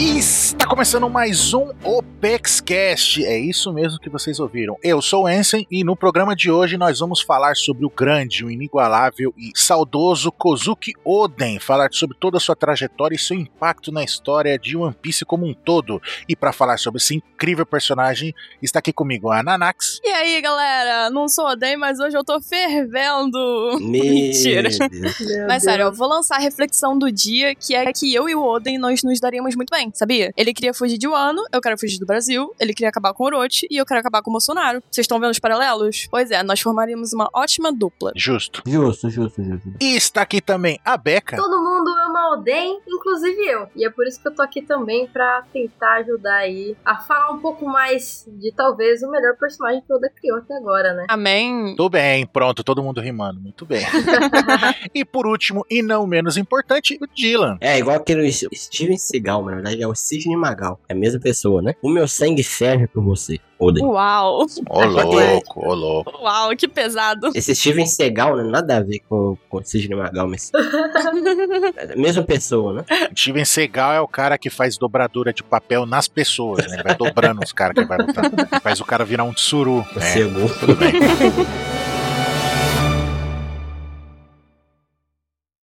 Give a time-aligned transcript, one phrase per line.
[0.00, 3.24] Está começando mais um OpexCast.
[3.24, 4.76] É isso mesmo que vocês ouviram.
[4.80, 8.44] Eu sou o Ensen e no programa de hoje nós vamos falar sobre o grande,
[8.44, 13.90] o inigualável e saudoso Kozuki Oden, falar sobre toda a sua trajetória e seu impacto
[13.90, 16.00] na história de One Piece como um todo.
[16.28, 20.00] E para falar sobre esse incrível personagem, está aqui comigo a Nanax.
[20.04, 21.10] E aí, galera?
[21.10, 23.78] Não sou Oden, mas hoje eu tô fervendo.
[23.80, 24.68] Meu Mentira.
[24.68, 25.18] Deus.
[25.48, 28.44] Mas sério, eu vou lançar a reflexão do dia, que é que eu e o
[28.44, 30.32] Oden nós nos daríamos muito bem, sabia?
[30.36, 33.26] Ele queria fugir de Wano, eu quero fugir do Brasil, ele queria acabar com o
[33.26, 34.82] Orochi e eu quero acabar com o Bolsonaro.
[34.90, 36.06] Vocês estão vendo os paralelos?
[36.10, 38.12] Pois é, nós formaríamos uma ótima dupla.
[38.14, 38.62] Justo.
[38.66, 39.72] Justo, justo, justo.
[39.80, 41.36] E está aqui também a Beca.
[41.36, 43.68] Todo mundo ama Oden, inclusive eu.
[43.76, 47.30] E é por isso que eu tô aqui também pra tentar ajudar aí a falar
[47.30, 51.06] um pouco mais de talvez o melhor personagem que o Oda criou até agora, né?
[51.08, 51.74] Amém.
[51.76, 53.40] Tudo bem, pronto, todo mundo rimando.
[53.40, 53.82] Muito bem.
[54.94, 57.56] e por último, e não menos importante, o Dylan.
[57.60, 60.80] É igual aquele Steven Seagal, mas na verdade é o Sidney Magal.
[60.88, 61.74] É a mesma pessoa, né?
[61.82, 63.83] O meu sangue serve por você, Oden.
[63.85, 64.45] Uau.
[64.69, 66.11] Ô louco, ô louco.
[66.21, 67.31] Uau, que pesado.
[67.33, 70.51] Esse Steven Seagal não nada a ver com, com o Sidney Magal, mas.
[71.77, 72.85] é a mesma pessoa, né?
[73.17, 76.73] Steven Seagal é o cara que faz dobradura de papel nas pessoas, né?
[76.75, 78.25] Ele vai dobrando os caras que vai lutar.
[78.61, 79.85] Faz o cara virar um tsuru.
[79.95, 80.49] O É, Segu.
[80.59, 80.93] tudo bem.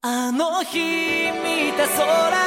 [0.02, 0.78] あの日
[1.30, 2.43] 見た空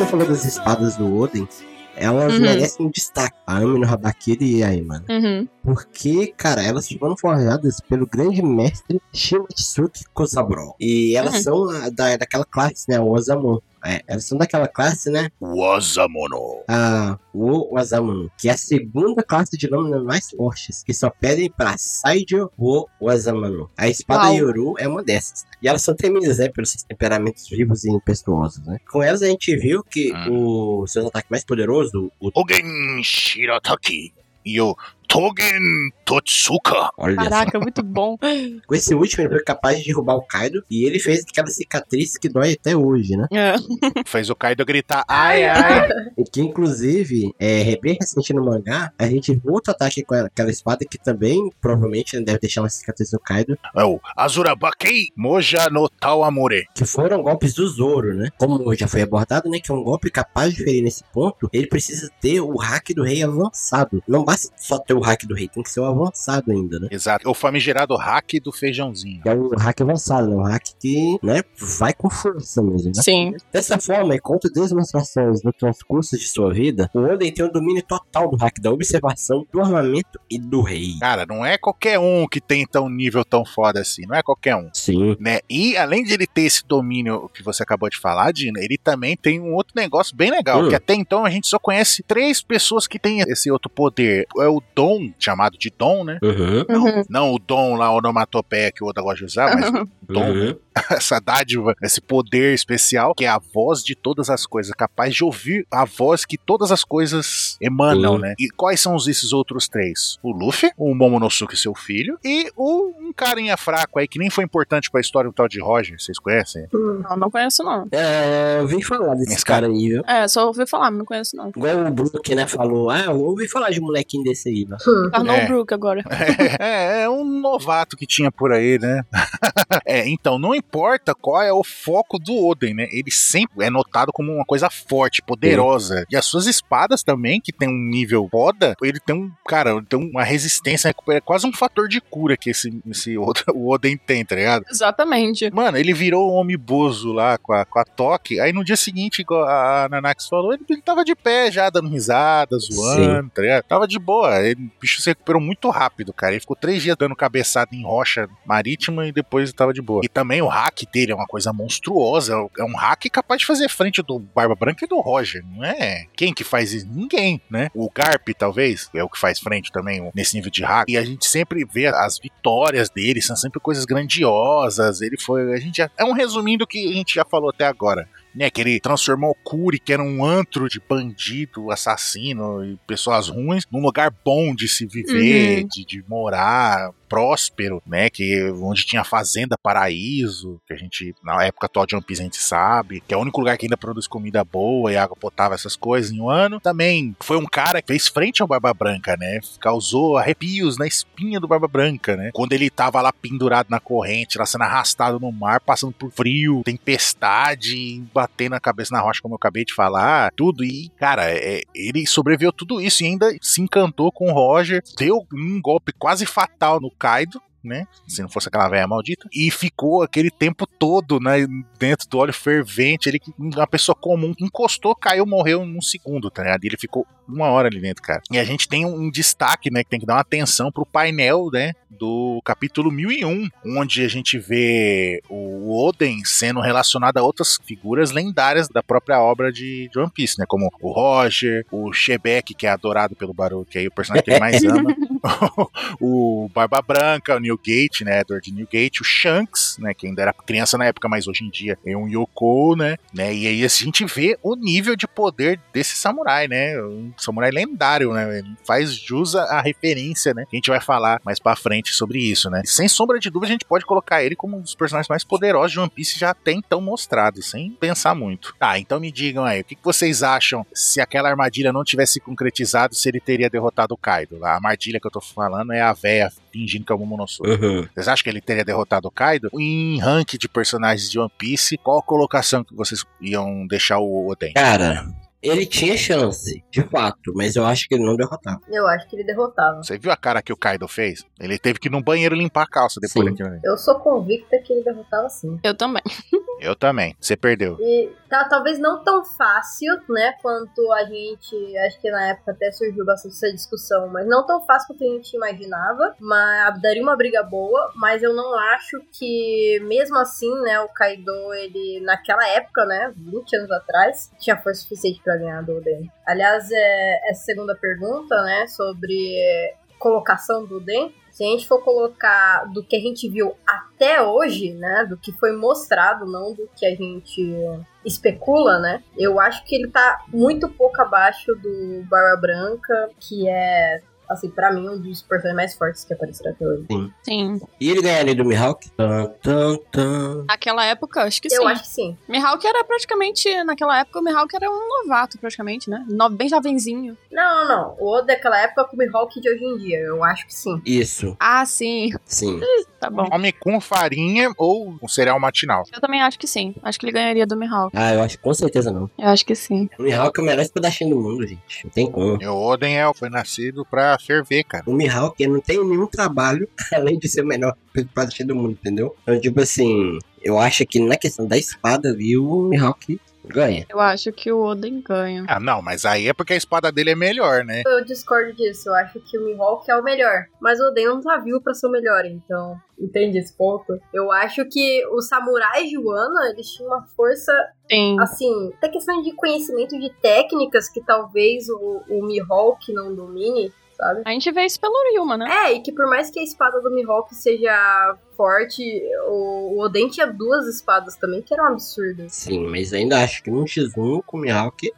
[0.00, 1.46] você falou das espadas do Oden,
[1.94, 2.40] elas Uhum.
[2.40, 3.36] merecem destaque.
[3.46, 5.04] A Ami no Habakiri e aí, mano.
[5.10, 5.46] Uhum.
[5.62, 10.74] Porque, cara, elas foram forjadas pelo grande mestre Shimatsuki Kosaburo.
[10.80, 11.42] E elas Uhum.
[11.42, 12.98] são a- da, daquela classe, né?
[12.98, 13.58] O Osamon.
[13.84, 15.30] É, elas são daquela classe, né?
[15.40, 16.62] Wasamono.
[16.68, 21.50] a o Wazamun, que é a segunda classe de lâminas mais fortes, que só pedem
[21.50, 23.70] pra Saijo o Wazamanu.
[23.78, 24.34] A espada Uau.
[24.36, 25.46] Yoru é uma dessas.
[25.62, 28.78] E elas são temidas, né, pelos seus temperamentos vivos e impetuosos, né?
[28.90, 34.12] Com elas a gente viu que o seu ataque mais poderoso, o Togen Shirataki.
[34.44, 34.74] E o
[35.10, 36.90] トゲン Totsuka.
[36.98, 38.16] Olha Caraca, muito bom.
[38.20, 38.28] só.
[38.66, 42.18] Com esse último, ele foi capaz de derrubar o Kaido e ele fez aquela cicatriz
[42.18, 43.28] que dói até hoje, né?
[43.32, 43.54] É.
[44.06, 45.88] Fez o Kaido gritar ai ai.
[46.18, 50.50] E que, inclusive, é bem recente no mangá, a gente viu outro ataque com aquela
[50.50, 55.88] espada que também, provavelmente, deve deixar uma cicatriz no Kaido, É o Azurabakei Moja no
[55.88, 56.66] Tawamure.
[56.74, 58.30] que foram golpes do Zoro, né?
[58.36, 59.60] Como já foi abordado, né?
[59.60, 63.04] Que é um golpe capaz de ferir nesse ponto, ele precisa ter o hack do
[63.04, 64.02] rei avançado.
[64.08, 66.88] Não basta só ter o hack do rei, tem que ser o avançado ainda, né?
[66.90, 67.28] Exato.
[67.28, 69.20] O famigerado hack do feijãozinho.
[69.24, 70.36] É um hack avançado, né?
[70.36, 73.02] Um hack que, né, vai com força mesmo, né?
[73.02, 73.34] Sim.
[73.52, 77.82] Dessa forma, e contra demonstrações no transcurso de sua vida, o Oden tem um domínio
[77.82, 80.98] total do hack da observação, do armamento e do rei.
[81.00, 84.02] Cara, não é qualquer um que tem tão nível tão foda assim.
[84.06, 84.68] Não é qualquer um.
[84.72, 85.16] Sim.
[85.18, 85.40] Né?
[85.48, 89.16] E além de ele ter esse domínio que você acabou de falar, Dina, ele também
[89.16, 90.62] tem um outro negócio bem legal.
[90.62, 90.68] Hum.
[90.68, 94.26] Que até então a gente só conhece três pessoas que têm esse outro poder.
[94.38, 96.18] É o Dom, chamado de Dom, né?
[96.22, 96.64] Uhum.
[96.68, 97.02] Uhum.
[97.08, 100.56] Não o Dom lá, onomatopeia que o Oda gosta de usar, mas o Dom, Uhum.
[100.90, 105.24] essa dádiva, esse poder especial, que é a voz de todas as coisas, capaz de
[105.24, 108.18] ouvir a voz que todas as coisas emanam, Uhum.
[108.18, 108.34] né?
[108.38, 110.16] E quais são esses outros três?
[110.22, 114.44] O Luffy, o Momonosuke, seu filho, e o um carinha fraco aí que nem foi
[114.44, 116.66] importante pra história do tal de Roger, vocês conhecem?
[116.72, 117.86] Não, não conheço, não.
[117.92, 120.02] É, eu ouvi falar desse Esse cara aí, viu?
[120.06, 121.48] É, só ouvi falar, mas não conheço, não.
[121.48, 124.76] Igual o Brook, né, falou, ah, eu ouvi falar de um molequinho desse aí, né?
[124.84, 125.44] Tornou É.
[125.44, 126.02] o Brook agora.
[126.60, 129.02] É, é um novato que tinha por aí, né?
[129.84, 132.88] é, então, não importa qual é o foco do Oden, né?
[132.90, 136.06] Ele sempre é notado como uma coisa forte, poderosa.
[136.10, 139.86] E as suas espadas também, que tem um nível foda, ele tem um, cara, ele
[139.86, 143.96] tem uma resistência, é quase um fator de cura que esse, esse Oden, o Oden
[143.96, 144.64] tem, tá ligado?
[144.70, 145.50] Exatamente.
[145.52, 148.40] Mano, ele virou um homem bozo lá com a, com a Toque.
[148.40, 151.88] Aí no dia seguinte, igual a Nanax falou, ele, ele tava de pé já, dando
[151.88, 153.64] risada, zoando, tá ligado?
[153.64, 154.40] Tava de boa.
[154.40, 156.32] Ele, o bicho se recuperou muito rápido, cara.
[156.32, 160.02] Ele ficou três dias dando cabeçada em rocha marítima e depois tava de boa.
[160.04, 162.34] E também o hack dele é uma coisa monstruosa.
[162.58, 165.42] É um hack capaz de fazer frente do Barba Branca e do Roger.
[165.46, 166.06] Não é?
[166.14, 166.86] Quem que faz isso?
[166.90, 167.70] Ninguém, né?
[167.74, 170.88] O Garp, talvez, é o que faz frente também nesse nível de hack.
[170.88, 175.00] E a gente sempre vê as vitórias dele, são sempre coisas grandiosas.
[175.00, 175.54] Ele foi.
[175.54, 178.08] A gente já, é um resumindo que a gente já falou até agora.
[178.34, 178.50] Né?
[178.50, 183.64] Que ele transformou o Kuri, que era um antro de bandido, assassino e pessoas ruins,
[183.70, 185.68] num lugar bom de se viver, Uhum.
[185.68, 188.08] de, de morar, próspero, né?
[188.08, 192.24] Que onde tinha fazenda paraíso, que a gente na época atual de One Piece a
[192.24, 195.54] gente sabe, que é o único lugar que ainda produz comida boa e água potável,
[195.54, 196.60] essas coisas em um ano.
[196.60, 199.40] Também foi um cara que fez frente ao Barba Branca, né?
[199.60, 202.30] Causou arrepios na espinha do Barba Branca, né?
[202.32, 206.62] Quando ele tava lá pendurado na corrente, lá sendo arrastado no mar, passando por frio,
[206.64, 210.62] tempestade, batendo a cabeça na rocha, como eu acabei de falar, tudo.
[210.62, 215.26] E, cara, é- ele sobreviveu tudo isso e ainda se encantou com o Roger, deu
[215.32, 217.40] um golpe quase fatal no Kaido.
[217.62, 217.86] Né?
[218.08, 219.28] Se não fosse aquela velha maldita.
[219.30, 221.46] E ficou aquele tempo todo né,
[221.78, 223.06] dentro do óleo fervente.
[223.06, 226.64] Ele, uma pessoa comum encostou, caiu, morreu num segundo, tá ligado?
[226.64, 228.22] Ele ficou uma hora ali dentro, cara.
[228.30, 229.84] E a gente tem um, um destaque, né?
[229.84, 231.72] Que tem que dar uma atenção pro painel, né?
[231.90, 238.68] Do capítulo 1001, onde a gente vê o Oden sendo relacionado a outras figuras lendárias
[238.68, 240.44] da própria obra de, de One Piece, né?
[240.48, 244.30] Como o Roger, o Shebek, que é adorado pelo Baruch, que é o personagem que
[244.30, 244.94] ele mais ama.
[246.00, 248.20] o Barba Branca, o Newgate, né?
[248.20, 249.94] Edward Newgate, o Shanks, né?
[249.94, 252.96] Que ainda era criança na época, mas hoje em dia é um Yoko, né?
[253.12, 253.34] né?
[253.34, 256.80] E aí a gente vê o nível de poder desse samurai, né?
[256.82, 258.38] Um samurai lendário, né?
[258.38, 260.44] Ele faz jus à referência, né?
[260.48, 262.62] Que a gente vai falar mais pra frente sobre isso, né?
[262.64, 265.72] Sem sombra de dúvida, a gente pode colocar ele como um dos personagens mais poderosos
[265.72, 268.54] de One Piece já até então mostrados, sem pensar muito.
[268.58, 272.20] Tá, então me digam aí, o que vocês acham se aquela armadilha não tivesse se
[272.20, 274.44] concretizado, se ele teria derrotado o Kaido?
[274.44, 277.48] A armadilha que eu tô falando é a véia fingindo que é o Momonosuke.
[277.48, 277.86] Uhum.
[277.94, 279.48] Vocês acham que ele teria derrotado o Kaido?
[279.58, 284.28] Em rank de personagens de One Piece, qual a colocação que vocês iam deixar o
[284.28, 284.52] Oden?
[284.54, 285.06] Cara,
[285.42, 288.60] ele tinha chance, de fato, mas eu acho que ele não derrotava.
[288.68, 289.82] Eu acho que ele derrotava.
[289.82, 291.24] Você viu a cara que o Kaido fez?
[291.38, 293.34] Ele teve que ir no banheiro limpar a calça depois Sim.
[293.34, 293.60] daquilo.
[293.64, 295.58] Eu sou convicta que ele derrotava sim.
[295.62, 296.02] Eu também.
[296.60, 297.16] Eu também.
[297.18, 297.78] Você perdeu.
[297.80, 302.70] E tá, talvez não tão fácil, né, quanto a gente, acho que na época até
[302.70, 307.16] surgiu bastante essa discussão, mas não tão fácil quanto a gente imaginava, mas daria uma
[307.16, 312.84] briga boa, mas eu não acho que, mesmo assim, né, o Kaido, ele, naquela época,
[312.84, 316.10] né, 20 anos atrás, tinha força suficiente pra ganhar do Oden.
[316.26, 322.64] Aliás, é, essa segunda pergunta, né, sobre colocação do Oden, se a gente for colocar
[322.72, 326.84] do que a gente viu até hoje, né, do que foi mostrado, não do que
[326.84, 327.56] a gente
[328.04, 334.02] especula, né, eu acho que ele tá muito pouco abaixo do Barba Branca, que é,
[334.30, 336.86] assim, pra mim, um dos personagens mais fortes que apareceram até hoje.
[337.22, 337.60] Sim.
[337.80, 338.88] E ele ganharia do Mihawk?
[338.92, 340.44] Tan, tan, tan.
[340.48, 341.66] Naquela época, acho que Eu sim.
[341.66, 342.16] acho que sim.
[342.28, 346.04] Mihawk era praticamente, naquela época, o Mihawk era um novato, praticamente, né?
[346.08, 347.16] No, bem jovenzinho.
[347.30, 347.96] Não, não, não.
[347.98, 350.80] O Oda daquela época com o Mihawk de hoje em dia, eu acho que sim.
[350.86, 352.10] Isso, Ah, sim.
[352.24, 352.60] sim.
[353.00, 353.24] Tá bom.
[353.30, 355.84] Come com farinha ou um cereal matinal?
[355.90, 356.74] Eu também acho que sim.
[356.82, 357.96] Acho que ele ganharia do Mihawk.
[357.96, 359.10] Ah, eu acho que com certeza não.
[359.18, 359.88] Eu acho que sim.
[359.98, 361.84] O Mihawk é o melhor espadachim do mundo, gente.
[361.84, 362.40] Não tem como.
[362.40, 364.84] E o Oden é, foi nascido pra ferver, cara.
[364.86, 369.16] O Mihawk não tem nenhum trabalho além de ser o melhor espadachim do mundo, entendeu?
[369.22, 373.18] Então, tipo assim, eu acho que na questão da espada ali, o Mihawk
[373.50, 373.86] ganha.
[373.88, 375.44] Eu acho que o Oden ganha.
[375.48, 377.82] Ah, não, mas aí é porque a espada dele é melhor, né?
[377.86, 378.88] Eu discordo disso.
[378.88, 380.46] Eu acho que o Mihawk é o melhor.
[380.60, 382.76] Mas o Oden não tá vivo pra ser o melhor, então.
[382.98, 383.98] Entende esse ponto?
[384.12, 387.52] Eu acho que os samurais de Wano, eles tinham uma força,
[387.90, 388.16] Sim.
[388.20, 394.22] assim, até questão de conhecimento de técnicas que talvez o, o Mihawk não domine, sabe?
[394.24, 395.46] A gente vê isso pelo Ryuma, né?
[395.48, 398.82] É, e que por mais que a espada do Mihawk seja forte,
[399.28, 402.32] o, o Oden tinha duas espadas também, que eram absurdas.
[402.32, 404.90] Sim, mas ainda acho que num X1 com o Mihawk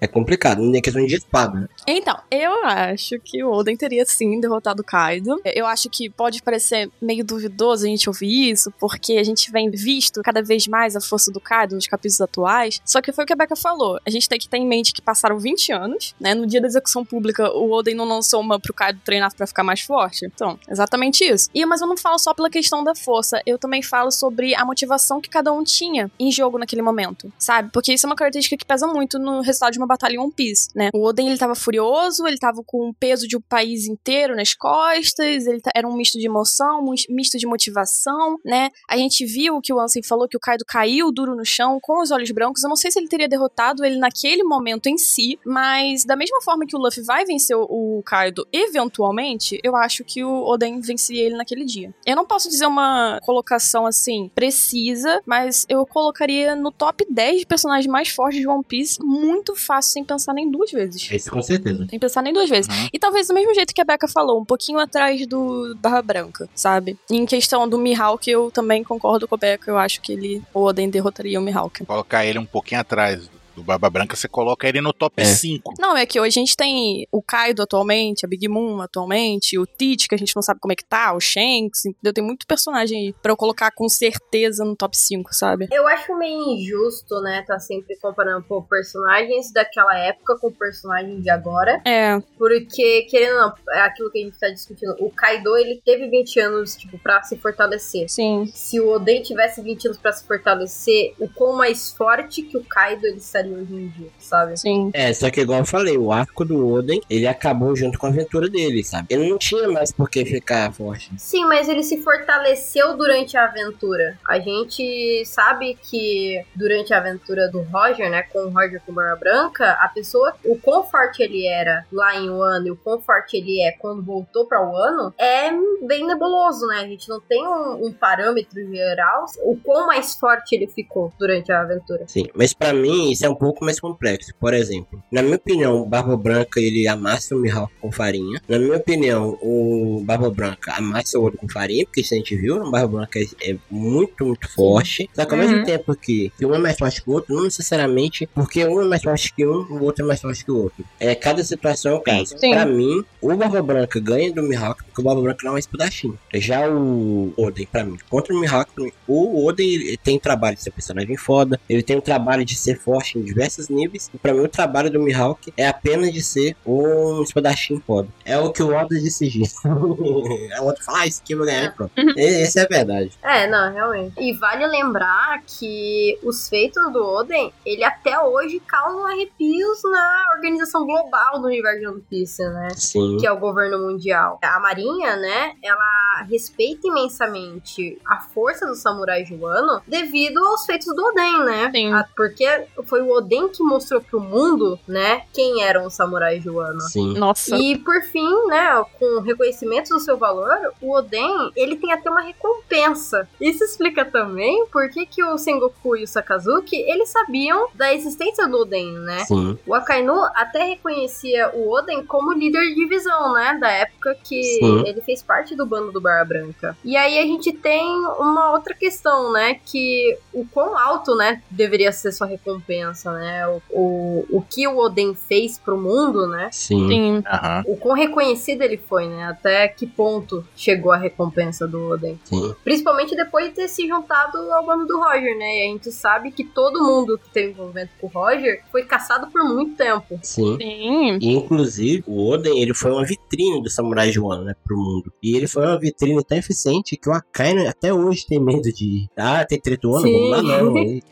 [0.00, 0.62] é complicado.
[0.62, 1.68] Não é questão de espada, né?
[1.86, 5.40] Então, eu acho que o Oden teria sim derrotado o Kaido.
[5.44, 9.70] Eu acho que pode parecer meio duvidoso a gente ouvir isso, porque a gente vem
[9.70, 12.80] visto cada vez mais a força do Kaido nos capítulos atuais.
[12.84, 13.98] Só que foi o que a Becca falou.
[14.06, 16.34] A gente tem que ter em mente que passaram 20 anos, né?
[16.34, 19.64] No dia da execução pública, o Oden não lançou uma pro Kaido treinar pra ficar
[19.64, 20.24] mais forte.
[20.24, 21.48] Então, exatamente isso.
[21.54, 24.64] E, mas eu não falo só pela questão da força, eu também falo sobre a
[24.64, 27.70] motivação que cada um tinha em jogo naquele momento, sabe?
[27.72, 30.32] Porque isso é uma característica que pesa muito no resultado de uma batalha em One
[30.32, 30.90] Piece, né?
[30.94, 34.54] O Oden, ele tava furioso, ele tava com o peso de um país inteiro nas
[34.54, 38.68] costas, ele era um misto de emoção, um misto de motivação, né?
[38.88, 42.00] A gente viu que o Ansem falou que o Kaido caiu duro no chão com
[42.02, 42.62] os olhos brancos.
[42.62, 46.40] Eu não sei se ele teria derrotado ele naquele momento em si, mas da mesma
[46.42, 50.80] forma que o Luffy vai vencer o- o Kaido eventualmente, eu acho que o Oden
[50.80, 51.92] venceria ele naquele dia.
[52.06, 57.46] Eu não posso dizer uma colocação assim precisa, mas eu colocaria no top 10 de
[57.46, 61.10] personagens mais fortes de One Piece muito fácil fácil sem pensar nem duas vezes.
[61.10, 61.86] Isso com certeza.
[61.88, 62.68] Sem pensar nem duas vezes.
[62.68, 62.88] Uhum.
[62.92, 66.48] E talvez do mesmo jeito que a Becca falou, um pouquinho atrás do Barra Branca,
[66.54, 66.98] sabe?
[67.10, 69.70] Em questão do Mihawk, eu também concordo com a Becca.
[69.70, 71.84] Eu acho que ele, o Oden derrotaria o Mihawk.
[71.84, 73.28] Colocar ele um pouquinho atrás
[73.58, 75.24] do Barba Branca, você coloca ele no top É.
[75.24, 75.74] 5.
[75.78, 79.66] Não, é que hoje a gente tem o Kaido atualmente, a Big Moon atualmente, o
[79.66, 82.12] Teach, que a gente não sabe como é que tá, o Shanks, entendeu?
[82.12, 85.68] Tem muito personagem aí pra eu colocar com certeza no top 5, sabe?
[85.72, 91.30] Eu acho meio injusto, né, tá sempre comparando pô, personagens daquela época com personagens de
[91.30, 91.80] agora.
[91.84, 94.94] É, Porque, querendo ou não, é aquilo que a gente tá discutindo.
[95.00, 98.08] O Kaido, ele teve 20 anos, tipo, pra se fortalecer.
[98.08, 98.46] sim.
[98.54, 102.64] Se o Oden tivesse 20 anos pra se fortalecer, o quão mais forte que o
[102.64, 104.56] Kaido ele estaria hoje em dia, sabe?
[104.58, 104.90] Sim.
[104.92, 108.10] É, só que igual eu falei, o arco do Oden, ele acabou junto com a
[108.10, 109.08] aventura dele, sabe?
[109.10, 111.10] Ele não tinha mais por que ficar forte.
[111.16, 114.18] Sim, mas ele se fortaleceu durante a aventura.
[114.28, 119.16] A gente sabe que durante a aventura do Roger, né, com o Roger com Barba
[119.16, 123.36] Branca, a pessoa, o quão forte ele era lá em Wano e o quão forte
[123.36, 125.50] ele é quando voltou pra Wano, é
[125.86, 126.80] bem nebuloso, né?
[126.80, 131.52] A gente não tem um, um parâmetro geral, o quão mais forte ele ficou durante
[131.52, 132.04] a aventura.
[132.06, 134.32] Sim, mas pra mim isso é um pouco mais complexo.
[134.38, 138.40] Por exemplo, na minha opinião, o Barba Branca ele amassa o Mihawk com farinha.
[138.48, 142.34] Na minha opinião, o Barba Branca amassa o outro com farinha, porque isso a gente
[142.36, 145.08] viu, o Barba Branca é, é muito, muito forte.
[145.14, 145.46] Só que ao Uhum.
[145.48, 148.80] mesmo tempo que, que um é mais forte que o outro, não necessariamente porque um
[148.82, 150.84] é mais forte que um, o outro é mais forte que o outro.
[150.98, 152.36] É, cada situação é o caso.
[152.38, 152.50] Sim.
[152.50, 156.14] Pra mim, o Barba Branca ganha do Mihawk porque o Barba Branca não é espadachim.
[156.34, 158.70] Já o Oden, pra mim, contra o Mihawk,
[159.06, 162.78] o Oden ele tem trabalho de ser personagem foda, ele tem o trabalho de ser
[162.78, 166.56] forte em diversos níveis, e pra mim o trabalho do Mihawk é apenas de ser
[166.66, 168.08] um espadachim foda.
[168.24, 169.44] É o que o Oda decidiu.
[170.50, 171.92] é o outro fala, ah, isso aqui eu vou ganhar, e pronto.
[171.96, 173.10] E- Essa é a verdade.
[173.22, 174.14] É, não, realmente.
[174.18, 180.84] E vale lembrar que os feitos do Oden, ele até hoje causam arrepios na organização
[180.86, 182.68] global do universo de One Piece, né?
[182.76, 183.16] Sim.
[183.18, 184.38] que é o governo mundial.
[184.42, 190.86] A Marinha, né, ela respeita imensamente a força dos samurais de Wano devido aos feitos
[190.94, 191.70] do Oden, né?
[191.74, 191.92] Sim.
[191.92, 192.46] A- porque
[192.84, 196.80] foi o Oden que mostrou pro mundo, né, quem eram os samurais de Wano.
[196.80, 197.14] Sim.
[197.18, 197.56] Nossa.
[197.56, 202.10] E por fim, né, com o reconhecimento do seu valor, o Oden, ele tem até
[202.10, 203.28] uma recompensa.
[203.40, 208.46] Isso explica também por que, que o Sengoku e o Sakazuki, eles sabiam da existência
[208.48, 209.24] do Oden, né?
[209.24, 209.58] Sim.
[209.66, 213.56] O Akainu até reconhecia o Oden como líder de divisão, né?
[213.60, 214.84] Da época que Sim.
[214.86, 216.76] ele fez parte do bando do Barba Branca.
[216.84, 217.84] E aí a gente tem
[218.18, 219.60] uma outra questão, né?
[219.64, 221.42] Que o quão alto, né?
[221.50, 223.46] Deveria ser sua recompensa, né?
[223.48, 226.48] O, o, o que o Oden fez pro mundo, né?
[226.52, 226.88] Sim.
[226.88, 227.22] Sim.
[227.26, 227.62] Aham.
[227.66, 229.24] O quão reconhecido ele foi, né?
[229.24, 232.18] Até que ponto chegou a recompensa do Oden.
[232.24, 232.54] Sim.
[232.64, 235.58] Principalmente depois de ter se juntado ao bando do Roger, né?
[235.58, 239.28] E a gente sabe que todo mundo que teve envolvimento com o Roger foi caçado
[239.28, 240.18] por muito tempo.
[240.22, 240.56] Sim.
[240.60, 241.18] Sim.
[241.20, 245.12] E inclusive, o Oden, ele foi uma vitrine do Samurai Wano, né, pro mundo.
[245.22, 248.84] E ele foi uma vitrine tão eficiente que o Akainu até hoje tem medo de
[248.84, 249.08] ir.
[249.16, 250.10] Ah, tem treta Wano?
[250.10, 250.76] Vamos lá não.
[250.78, 251.02] Aí,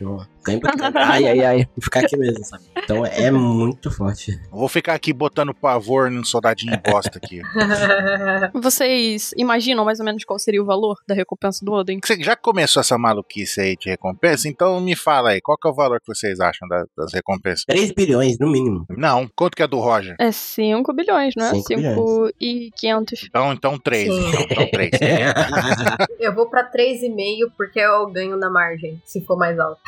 [0.46, 1.10] ganha pra caralho.
[1.12, 1.56] Ai, ai, ai.
[1.76, 2.62] Vou ficar aqui mesmo, sabe?
[2.76, 4.38] Então é muito forte.
[4.50, 7.40] Vou ficar aqui botando pavor num soldadinho bosta aqui.
[8.54, 12.00] Vocês imaginam mais ou menos qual seria o valor da recompensa do Oden?
[12.04, 14.48] Você já começou essa maluquice aí de recompensa?
[14.48, 17.64] Então me fala aí, qual que é o valor que vocês acham da- das recompensas?
[17.64, 18.86] 3 bilhões, no mínimo.
[18.90, 20.14] Não, quanto que é do Roger?
[20.18, 21.50] É 5 bilhões, não é?
[21.50, 23.24] Cinco 5 e 500.
[23.24, 24.12] Então, então três.
[24.12, 24.28] Sim.
[24.28, 24.90] Então, então três.
[26.20, 29.80] Eu vou pra 3,5 porque eu ganho na margem, se for mais alto.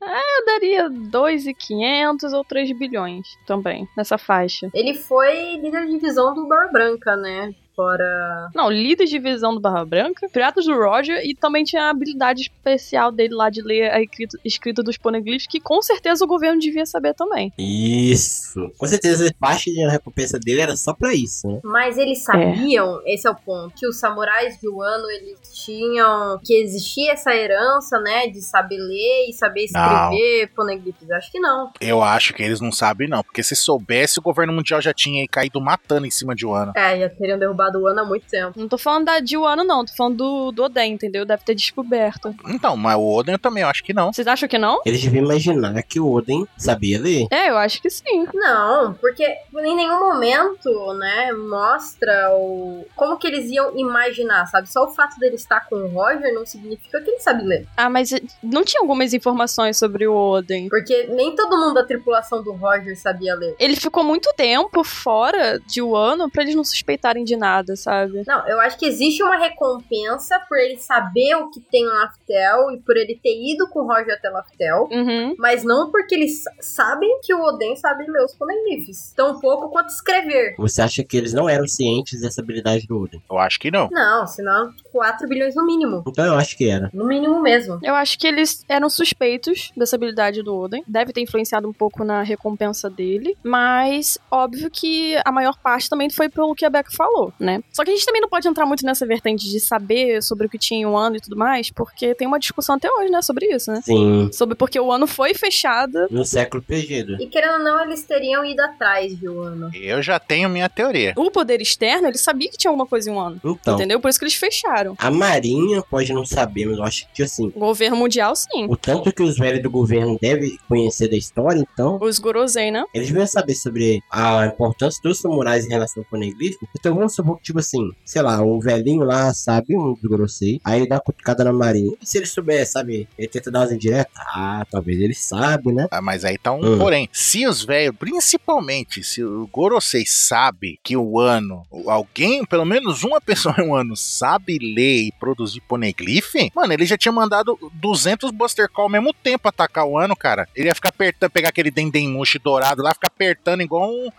[0.00, 4.70] Eu daria 2,500 ou 3 bilhões também, nessa faixa.
[4.74, 7.54] Ele foi líder de divisão do Barba Branca, né?
[7.74, 8.50] Fora.
[8.54, 12.42] Não, líder de visão do Barra Branca, Piratas do Roger e também tinha a habilidade
[12.42, 16.60] especial dele lá de ler a escrita, escrita dos poneglyphs, que com certeza o governo
[16.60, 17.52] devia saber também.
[17.58, 18.70] Isso.
[18.78, 21.60] Com certeza, parte da recompensa dele era só pra isso, né?
[21.64, 26.38] Mas eles sabiam, esse é o ponto, que os samurais de Wano, eles tinham.
[26.44, 28.28] que existia essa herança, né?
[28.28, 31.10] De saber ler e saber escrever poneglyphs.
[31.10, 31.70] Acho que não.
[31.80, 33.22] Eu acho que eles não sabem, não.
[33.22, 36.72] Porque se soubesse, o governo mundial já tinha aí caído matando em cima de Wano.
[36.76, 38.58] É, já teriam derrubado o Wano há muito tempo.
[38.58, 41.24] Não tô falando da de Wano, não, tô falando do, do Oden, entendeu?
[41.24, 42.34] Deve ter descoberto.
[42.48, 44.12] Então, mas o Oden eu também eu acho que não.
[44.12, 44.80] Vocês acham que não?
[44.84, 47.26] Eles deviam imaginar que o Oden sabia ler.
[47.30, 48.26] É, eu acho que sim.
[48.34, 54.70] Não, porque em nenhum momento, né, mostra o como que eles iam imaginar, sabe?
[54.70, 57.66] Só o fato dele estar com o Roger não significa que ele sabe ler.
[57.76, 58.10] Ah, mas
[58.42, 60.68] não tinha algumas informações sobre o Oden.
[60.68, 63.54] Porque nem todo mundo da tripulação do Roger sabia ler.
[63.58, 67.53] Ele ficou muito tempo fora de Wano pra eles não suspeitarem de nada.
[67.54, 68.22] Nada, sabe?
[68.26, 72.70] Não, eu acho que existe uma recompensa por ele saber o que tem no Laftel
[72.72, 74.88] e por ele ter ido com o Roger até Laftel.
[74.90, 75.34] Uhum.
[75.38, 79.12] Mas não porque eles sa- sabem que o Oden sabe ler os poneglyphs.
[79.16, 80.54] Tão pouco quanto escrever.
[80.58, 83.22] Você acha que eles não eram cientes dessa habilidade do Oden?
[83.30, 83.88] Eu acho que não.
[83.90, 86.02] Não, senão 4 bilhões no mínimo.
[86.06, 86.90] Então eu acho que era.
[86.92, 87.78] No mínimo mesmo.
[87.82, 90.82] Eu acho que eles eram suspeitos dessa habilidade do Oden.
[90.86, 93.36] Deve ter influenciado um pouco na recompensa dele.
[93.42, 97.62] Mas, óbvio que a maior parte também foi pelo que a Becca falou, né?
[97.72, 100.50] Só que a gente também não pode entrar muito nessa vertente de saber sobre o
[100.50, 103.22] que tinha em um ano e tudo mais, porque tem uma discussão até hoje, né,
[103.22, 103.80] sobre isso, né?
[103.84, 104.30] Sim.
[104.32, 106.06] Sobre porque o ano foi fechado.
[106.10, 107.16] No século perdido.
[107.20, 109.70] E querendo ou não, eles teriam ido atrás de Wano.
[109.74, 111.12] Eu já tenho minha teoria.
[111.16, 113.40] O poder externo, ele sabia que tinha alguma coisa em um ano.
[113.44, 114.00] Então, Entendeu?
[114.00, 114.94] Por isso que eles fecharam.
[114.98, 117.48] a Marinha pode não saber, mas eu acho que assim.
[117.54, 118.66] O governo mundial, sim.
[118.68, 122.84] O tanto que os velhos do governo devem conhecer da história, então, Os Gorosei, né?
[122.94, 126.56] eles devem saber sobre a importância dos samurais em relação ao poneglyph.
[126.78, 130.80] Então vamos supor tipo assim, sei lá, um velhinho lá sabe, um dos Gorosei, aí
[130.80, 131.92] ele dá uma cutucada na marinha.
[132.00, 134.12] E se ele souber, sabe, ele tenta dar umas indiretas?
[134.16, 135.86] Ah, talvez ele sabe, né?
[135.90, 136.78] Ah, mas aí tá um Hum.
[136.78, 137.08] porém.
[137.12, 143.20] Se os velhos, principalmente se o Gorosei sabe que o ano, alguém, pelo menos uma
[143.20, 148.30] pessoa em um ano, sabe ler e produzir poneglyph, mano, ele já tinha mandado 200
[148.30, 150.48] Buster Call ao mesmo tempo atacar o ano, cara.
[150.54, 154.10] Ele ia ficar apertando, pegar aquele Dendemushi dourado lá, ficar apertando igual um.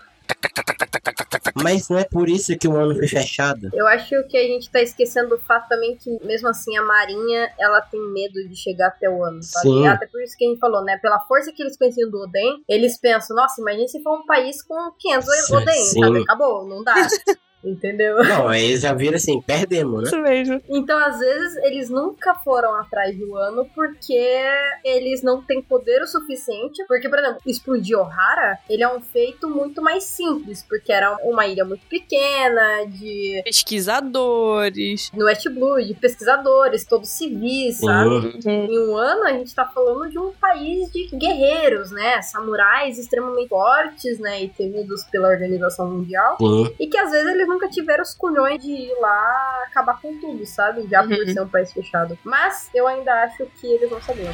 [1.61, 3.69] Mas não é por isso que o ano foi fechado.
[3.73, 7.49] Eu acho que a gente tá esquecendo do fato também que, mesmo assim, a Marinha,
[7.57, 9.69] ela tem medo de chegar até o ano, sabe?
[9.69, 9.87] Sim.
[9.87, 10.97] Até por isso que a gente falou, né?
[11.01, 14.61] Pela força que eles conheciam do Oden, eles pensam, nossa, imagina se for um país
[14.61, 16.21] com 500 Sim, Oden, sabe?
[16.21, 16.95] Acabou, não dá.
[17.65, 18.23] Entendeu?
[18.23, 20.07] Não, aí eles já viram assim, perdemos, né?
[20.07, 20.61] Isso mesmo.
[20.69, 24.37] Então, às vezes, eles nunca foram atrás do ano porque
[24.83, 26.83] eles não têm poder o suficiente.
[26.87, 31.47] Porque, por exemplo, explodir Ohara, ele é um feito muito mais simples, porque era uma
[31.47, 35.11] ilha muito pequena, de Pesquisadores.
[35.13, 38.09] no West Blue, de pesquisadores, todos civis, sabe?
[38.09, 38.65] Uhum.
[38.65, 42.21] Em um ano, a gente tá falando de um país de guerreiros, né?
[42.21, 44.43] Samurais extremamente fortes, né?
[44.43, 46.37] E temidos pela organização mundial.
[46.39, 46.73] Sim.
[46.79, 50.45] E que às vezes eles nunca tiveram os culhões de ir lá acabar com tudo,
[50.45, 50.87] sabe?
[50.87, 51.33] Já por Uhum.
[51.33, 52.17] ser um país fechado.
[52.23, 54.29] Mas eu ainda acho que eles vão saber.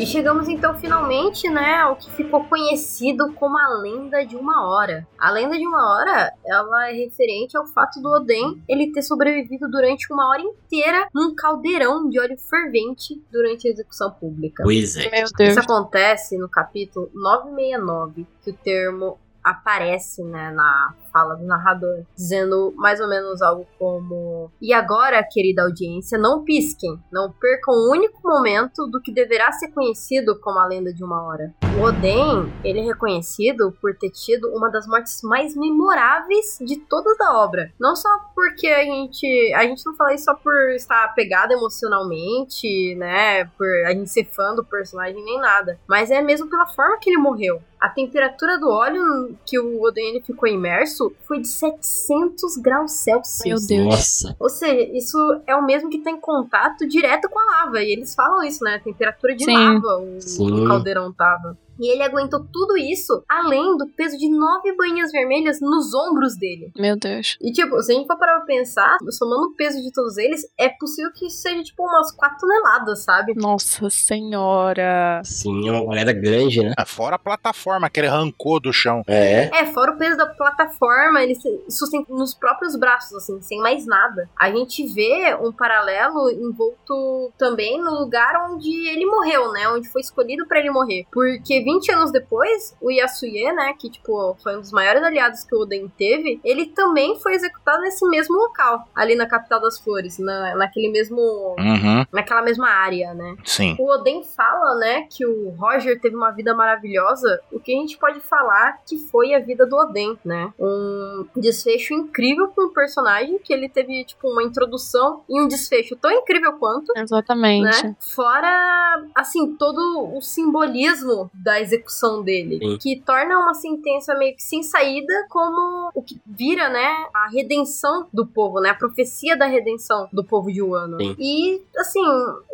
[0.00, 5.06] E chegamos então finalmente, né, ao que ficou conhecido como a lenda de uma hora.
[5.18, 9.70] A lenda de uma hora, ela é referente ao fato do Oden ele ter sobrevivido
[9.70, 14.62] durante uma hora inteira num caldeirão de óleo fervente durante a execução pública.
[14.62, 15.10] Pois é.
[15.10, 15.50] Meu Deus.
[15.50, 22.72] Isso acontece no capítulo 969, que o termo aparece né, na fala do narrador, dizendo
[22.76, 28.20] mais ou menos algo como: E agora, querida audiência, não pisquem, não percam o único
[28.22, 31.52] momento do que deverá ser conhecido como a lenda de uma hora.
[31.78, 37.10] O Oden, ele é reconhecido por ter tido uma das mortes mais memoráveis de toda
[37.20, 37.72] a obra.
[37.78, 39.52] Não só porque a gente.
[39.54, 43.44] A gente não fala isso só por estar apegado emocionalmente, né?
[43.56, 45.78] Por a gente ser fã do personagem nem nada.
[45.88, 47.62] Mas é mesmo pela forma que ele morreu.
[47.80, 53.66] A temperatura do óleo que o Oden ficou imerso foi de 700 graus Celsius.
[53.66, 53.94] Meu Deus.
[53.94, 54.36] Nossa.
[54.38, 57.82] Ou seja, isso é o mesmo que tá em contato direto com a lava.
[57.82, 58.74] E eles falam isso, né?
[58.74, 59.54] A temperatura de Sim.
[59.54, 60.64] lava o, Sim.
[60.64, 61.56] o caldeirão tava.
[61.80, 66.70] E ele aguentou tudo isso, além do peso de nove banhas vermelhas nos ombros dele.
[66.76, 67.38] Meu Deus.
[67.40, 70.42] E, tipo, se a gente for parar pra pensar, somando o peso de todos eles,
[70.58, 73.34] é possível que seja, tipo, umas 4 toneladas, sabe?
[73.34, 75.22] Nossa senhora.
[75.24, 76.74] Sim, é uma galera grande, né?
[76.76, 79.02] Ah, Fora a plataforma que ele arrancou do chão.
[79.06, 79.48] É.
[79.56, 83.86] É, fora o peso da plataforma, ele se sustenta nos próprios braços, assim, sem mais
[83.86, 84.28] nada.
[84.38, 89.68] A gente vê um paralelo envolto também no lugar onde ele morreu, né?
[89.68, 91.06] Onde foi escolhido pra ele morrer.
[91.12, 93.74] Porque 20 anos depois, o Yasuye, né?
[93.78, 97.80] Que, tipo, foi um dos maiores aliados que o Oden teve, ele também foi executado
[97.82, 101.20] nesse mesmo local, ali na capital das flores, na, naquele mesmo.
[101.20, 103.36] Uhum, naquela mesma área, né?
[103.44, 103.76] sim.
[103.78, 107.40] O Oden fala, né, que o Roger teve uma vida maravilhosa.
[107.52, 110.52] O que a gente pode falar que foi a vida do Oden, né?
[110.58, 115.96] Um desfecho incrível com o personagem, que ele teve, tipo, uma introdução e um desfecho
[115.96, 116.92] tão incrível quanto.
[116.96, 117.84] Exatamente.
[117.84, 117.96] Né?
[118.14, 122.58] Fora, assim, todo o simbolismo da da execução dele.
[122.58, 122.78] Sim.
[122.80, 128.06] Que torna uma sentença meio que sem saída, como o que vira, né, a redenção
[128.12, 128.70] do povo, né?
[128.70, 130.96] A profecia da redenção do povo de Wano.
[130.98, 131.16] Sim.
[131.18, 132.00] E, assim,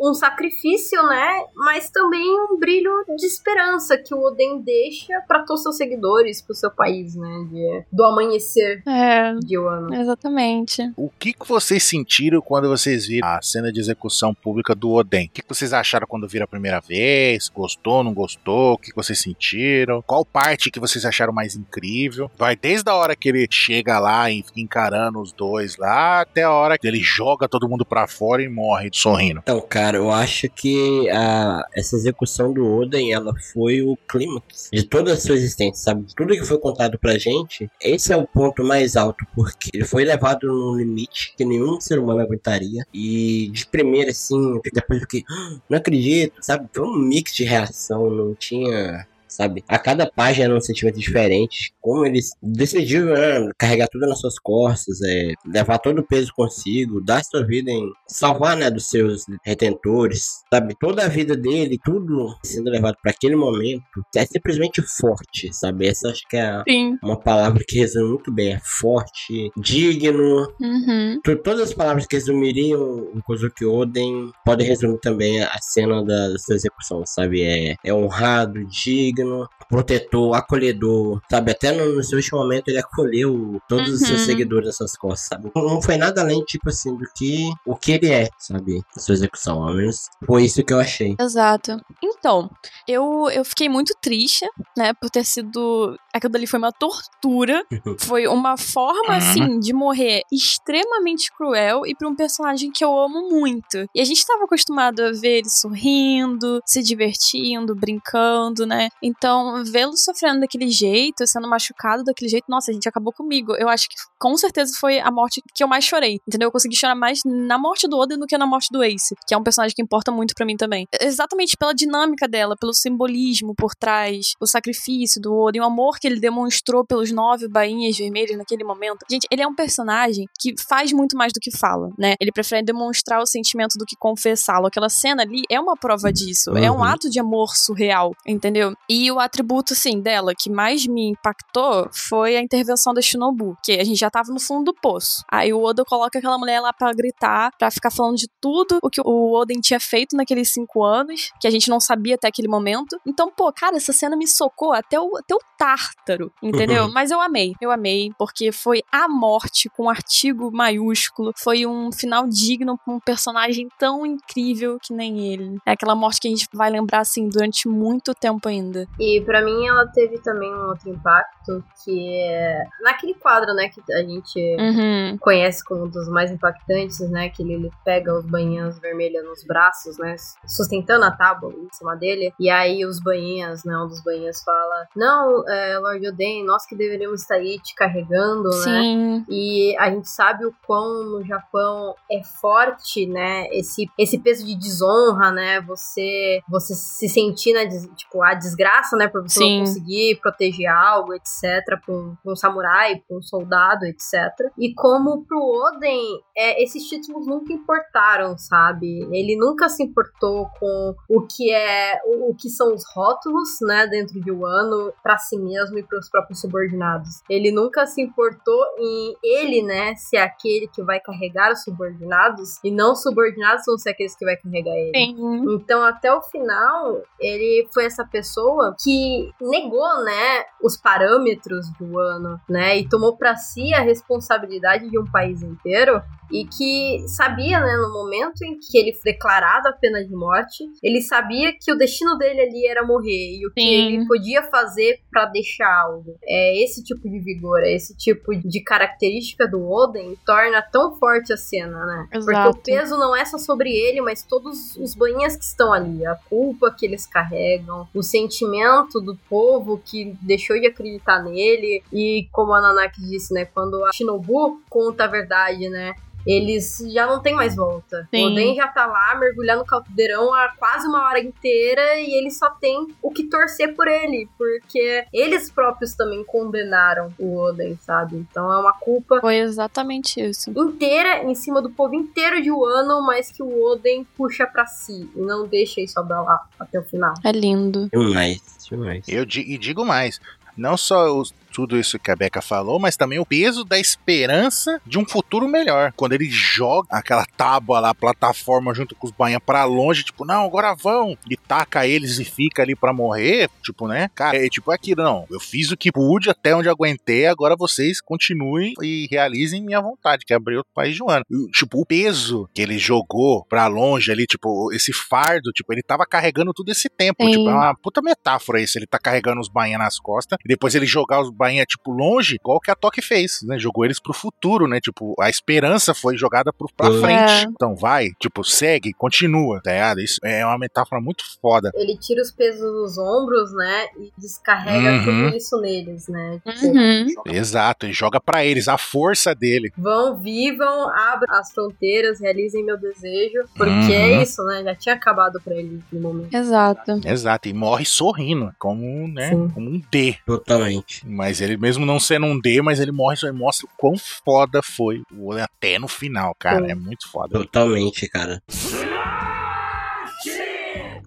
[0.01, 1.45] um sacrifício, né?
[1.55, 6.41] Mas também um brilho de esperança que o Oden deixa para todos os seus seguidores,
[6.41, 7.47] pro seu país, né?
[7.51, 9.93] De- do amanhecer É, de Wano.
[9.93, 10.91] exatamente.
[10.97, 15.27] O que, que vocês sentiram quando vocês viram a cena de execução pública do Oden?
[15.27, 17.49] O que, que vocês acharam quando viram a primeira vez?
[17.49, 18.77] Gostou, não gostou?
[18.87, 20.01] Que vocês sentiram?
[20.01, 22.29] Qual parte que vocês acharam mais incrível?
[22.37, 26.43] Vai desde a hora que ele chega lá e fica encarando os dois lá, até
[26.43, 29.39] a hora que ele joga todo mundo pra fora e morre sorrindo.
[29.43, 34.83] Então, cara, eu acho que a, essa execução do Oden, ela foi o clímax de
[34.83, 36.05] toda a sua existência, sabe?
[36.15, 40.03] Tudo que foi contado pra gente, esse é o ponto mais alto, porque ele foi
[40.03, 42.85] levado num limite que nenhum ser humano aguentaria.
[42.93, 46.67] E de primeira, assim, depois eu fiquei, "Ah, não acredito, sabe?
[46.73, 49.16] Foi um mix de reação, não tinha é.
[49.37, 49.63] Sabe?
[49.67, 51.71] A cada página era um sentimento diferente.
[51.79, 56.99] Como eles decidiram né, carregar tudo nas suas costas, é, levar todo o peso consigo,
[57.03, 60.75] dar sua vida em salvar, né, dos seus retentores, sabe?
[60.79, 63.83] Toda a vida dele, tudo sendo levado para aquele momento,
[64.15, 65.85] é simplesmente forte, sabe?
[65.85, 66.97] Essa acho que é Sim.
[67.03, 68.53] uma palavra que resume muito bem.
[68.53, 71.19] É forte, digno, Uhum.
[71.43, 76.39] Todas as palavras que resumiriam o Kozuki Oden podem resumir também a cena da, da
[76.39, 77.43] sua execução, sabe?
[77.43, 79.26] É, é honrado, digno,
[79.69, 81.51] protetor, acolhedor, sabe?
[81.51, 84.25] Até no, no seu último momento ele acolheu todos os seus Uhum.
[84.25, 85.51] seguidores nas suas costas, sabe?
[85.55, 88.81] Não, não foi nada além, tipo assim, do que o que ele é, sabe?
[88.95, 91.15] Na sua execução, ao menos foi isso que eu achei.
[91.19, 91.77] Exato.
[92.03, 92.49] Então,
[92.87, 94.45] eu, eu fiquei muito triste,
[94.77, 95.95] né, por ter sido.
[96.13, 97.63] Aquilo dali foi uma tortura.
[97.99, 99.17] Foi uma forma, Uhum.
[99.17, 103.85] assim, de morrer extremamente cruel e pra um personagem que eu amo muito.
[103.93, 108.87] E a gente tava acostumado a ver ele sorrindo, se divertindo, brincando, né?
[109.07, 113.55] Então, vê-lo sofrendo daquele jeito, sendo machucado daquele jeito, nossa, a gente acabou comigo.
[113.55, 116.47] Eu acho que com certeza foi a morte que eu mais chorei, entendeu?
[116.47, 119.33] Eu consegui chorar mais na morte do Oden do que na morte do Ace, que
[119.33, 120.85] é um personagem que importa muito pra mim também.
[120.99, 126.07] Exatamente pela dinâmica dela, pelo simbolismo por trás, o sacrifício do Oden, o amor que
[126.07, 129.05] ele demonstrou pelos nove bainhas vermelhas naquele momento.
[129.09, 132.15] Gente, ele é um personagem que faz muito mais do que fala, né?
[132.19, 134.67] Ele prefere demonstrar o sentimento do que confessá-lo.
[134.67, 136.57] Aquela cena ali é uma prova disso.
[136.57, 136.83] É um Uhum.
[136.83, 138.73] ato de amor surreal, entendeu?
[138.89, 143.73] E o atributo, assim, dela que mais me impactou foi a intervenção da Shinobu, que
[143.73, 145.23] a gente já tava no fundo do poço.
[145.31, 148.89] Aí o Oda coloca aquela mulher lá pra gritar, pra ficar falando de tudo o
[148.89, 152.47] que o Oden tinha feito naqueles cinco anos, que a gente não sabia até aquele
[152.47, 152.99] momento.
[153.05, 156.85] Então, pô, cara, essa cena me socou até o, até o tártaro, entendeu?
[156.85, 156.93] Uhum.
[156.93, 161.91] Mas eu amei, eu amei, porque foi a morte com um artigo maiúsculo, foi um
[161.91, 165.57] final digno pra um personagem tão incrível que nem ele.
[165.65, 168.86] É aquela morte que a gente vai lembrar, assim, durante muito tempo ainda.
[168.99, 173.81] E pra mim ela teve também um outro impacto, que é naquele quadro, né, que
[173.93, 175.17] a gente Uhum.
[175.19, 179.43] conhece como um dos mais impactantes, né, que ele, ele pega os bainhas vermelhas nos
[179.45, 180.15] braços, né,
[180.47, 184.87] sustentando a tábua em cima dele, e aí os bainhas, né, um dos bainhas fala,
[184.95, 189.25] não, é, Lord Oden, nós que deveríamos estar aí te carregando, né, Sim.
[189.29, 193.47] e a gente sabe o quão no Japão é forte, né?
[193.51, 195.61] Esse, esse peso de desonra, né?
[195.61, 199.07] Você você se sentir na tipo a desgraça, né?
[199.07, 199.59] Por você Sim.
[199.59, 201.79] conseguir proteger algo, etc.
[201.85, 204.51] Para um, pra um samurai, para um soldado, etc.
[204.57, 209.07] E como pro Oden, é, esses títulos nunca importaram, sabe?
[209.11, 213.87] Ele nunca se importou com o que é o, o que são os rótulos, né?
[213.87, 217.21] Dentro de Wano para si mesmo e para os próprios subordinados.
[217.29, 222.71] Ele nunca se importou em ele, né, ser aquele que vai carregar os subordinados e
[222.71, 224.91] não os subordinados vão ser aqueles que vai carregar ele.
[224.95, 225.45] Sim.
[225.53, 232.39] Então, até o final, ele foi essa pessoa que negou, né, os parâmetros do ano,
[232.49, 236.01] né, e tomou pra si a responsabilidade de um país inteiro
[236.31, 240.63] e que sabia, né, no momento em que ele foi declarado a pena de morte,
[240.83, 243.95] ele sabia que o destino dele ali era morrer e o que Sim.
[243.95, 246.17] ele podia fazer pra deixar algo.
[246.23, 251.31] É esse tipo de vigor, é esse tipo de característica do Oden torna tão forte
[251.31, 252.07] a cena, né?
[252.11, 252.49] Porque Exato.
[252.49, 256.15] o peso não é só sobre ele, mas todos os banhas que estão ali, a
[256.29, 258.56] culpa que eles carregam, o sentimento
[259.01, 261.83] do povo que deixou de acreditar nele.
[261.91, 265.93] E como a Nanaki disse, né, quando a Shinobu conta a verdade, né,
[266.27, 268.07] eles já não tem mais volta.
[268.13, 268.25] Sim.
[268.25, 272.29] O Oden já tá lá mergulhando no caldeirão há quase uma hora inteira e ele
[272.31, 278.17] só tem o que torcer por ele, porque eles próprios também condenaram o Oden, sabe?
[278.17, 280.51] Então é uma culpa Foi exatamente isso.
[280.55, 285.09] inteira em cima do povo inteiro de Wano, mas que o Oden puxa pra si
[285.15, 287.13] e não deixa isso abalar até o final.
[287.23, 287.89] É lindo.
[287.91, 289.05] Demais, demais.
[289.07, 290.19] Eu e digo mais.
[290.57, 294.79] Não só os- tudo isso que a Becca falou, mas também o peso da esperança
[294.85, 295.91] de um futuro melhor.
[295.95, 300.45] Quando ele joga aquela tábua lá, plataforma junto com os bainha pra longe, tipo, não,
[300.45, 301.17] agora vão.
[301.27, 304.07] E taca eles e fica ali pra morrer, tipo, né?
[304.13, 305.25] Cara, é tipo aquilo, não.
[305.31, 310.25] Eu fiz o que pude até onde aguentei, agora vocês continuem e realizem minha vontade,
[310.27, 311.25] que é abrir outro país de um ano.
[311.31, 315.81] E, Tipo, o peso que ele jogou pra longe ali, tipo, esse fardo, tipo, ele
[315.81, 317.23] tava carregando tudo esse tempo.
[317.23, 317.31] Sim.
[317.31, 318.77] Tipo, é uma puta metáfora isso.
[318.77, 322.35] Ele tá carregando os bainha nas costas e depois ele jogar os bainha, tipo, longe,
[322.35, 323.57] igual que a Toque fez, né?
[323.57, 324.79] Jogou eles pro futuro, né?
[324.81, 326.99] Tipo, a esperança foi jogada pro, pra É.
[326.99, 327.47] frente.
[327.51, 330.01] Então vai, tipo, segue, continua, tá ligado?
[330.01, 331.71] Isso é uma metáfora muito foda.
[331.75, 333.85] Ele tira os pesos dos ombros, né?
[333.99, 335.03] E descarrega Uhum.
[335.23, 336.41] tudo isso neles, né?
[336.45, 337.05] Tipo, Uhum.
[337.27, 339.71] Exato, ele joga pra eles a força dele.
[339.77, 343.43] Vão, vivam, abram as fronteiras, realizem meu desejo.
[343.55, 343.91] Porque Uhum.
[343.91, 344.63] é isso, né?
[344.63, 346.33] Já tinha acabado pra eles no momento.
[346.33, 346.99] Exato.
[347.05, 349.29] Exato, e morre sorrindo, como, né?
[349.29, 349.49] Sim.
[349.53, 350.15] Como um D.
[350.25, 351.07] Totalmente.
[351.07, 354.61] Mas ele mesmo não sendo um D, mas ele morre e mostra o quão foda
[354.61, 356.71] foi o Oden até no final, cara.
[356.71, 357.37] É muito foda.
[357.39, 358.41] Totalmente, cara.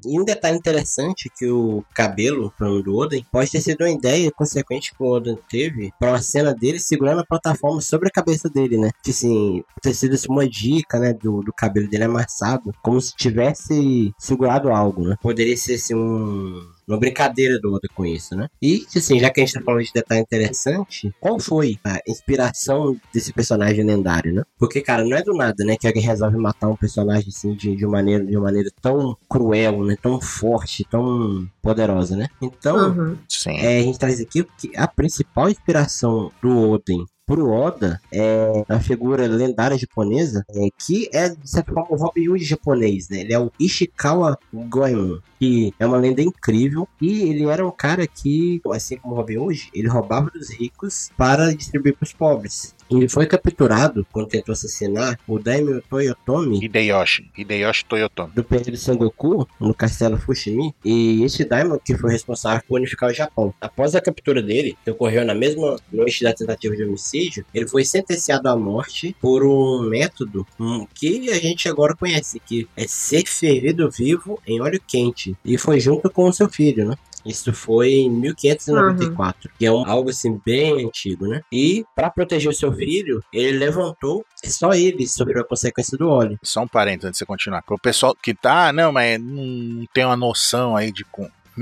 [0.05, 4.95] E um detalhe interessante que o cabelo do Oden pode ter sido uma ideia consequente
[4.95, 8.79] que o Oden teve pra uma cena dele segurando a plataforma sobre a cabeça dele,
[8.79, 8.91] né?
[9.03, 13.15] Que assim, ter sido assim, uma dica, né, do, do cabelo dele amassado, como se
[13.15, 15.17] tivesse segurado algo, né?
[15.21, 18.49] Poderia ser assim um uma brincadeira do Oda com isso, né?
[18.61, 22.97] E, assim, já que a gente tá falando de detalhe interessante, qual foi a inspiração
[23.13, 24.43] desse personagem lendário, né?
[24.59, 27.75] Porque, cara, não é do nada, né, que alguém resolve matar um personagem, assim, de,
[27.75, 29.97] de, maneira, de uma maneira tão cruel, né?
[30.01, 32.29] Tão forte, tão poderosa, né?
[32.41, 33.19] Então, Uhum.
[33.65, 38.81] É, a gente traz aqui que a principal inspiração do Oden pro Oda é a
[38.81, 43.21] figura lendária japonesa, é, que é, de certa forma, o Robin Hood japonês, né?
[43.21, 48.07] Ele é o Ishikawa Goemon, que é uma lenda incrível, e ele era um cara
[48.07, 52.75] que, assim como o Robin Hood, ele roubava dos ricos para distribuir para os pobres.
[52.91, 57.31] Ele foi capturado quando tentou assassinar o Daimyo Toyotomi Hideyoshi.
[57.37, 58.33] Hideyoshi Toyotomi.
[58.35, 63.15] do período Sengoku, no castelo Fushimi, e esse Daimon que foi responsável por unificar o
[63.15, 63.55] Japão.
[63.61, 67.85] Após a captura dele, que ocorreu na mesma noite da tentativa de homicídio, ele foi
[67.85, 73.27] sentenciado à morte por um método hum, que a gente agora conhece, que é ser
[73.27, 75.37] fervido vivo em óleo quente.
[75.45, 76.97] E foi junto com o seu filho, né?
[77.25, 81.43] Isso foi em 1594, que é um, algo assim bem antigo, né?
[81.53, 86.39] E para proteger o seu filho, ele levantou, só ele sofreu a consequência do óleo.
[86.43, 87.63] Só um parênteses antes de você continuar.
[87.63, 91.05] Pro pessoal que tá, ah, não, mas não tem uma noção aí de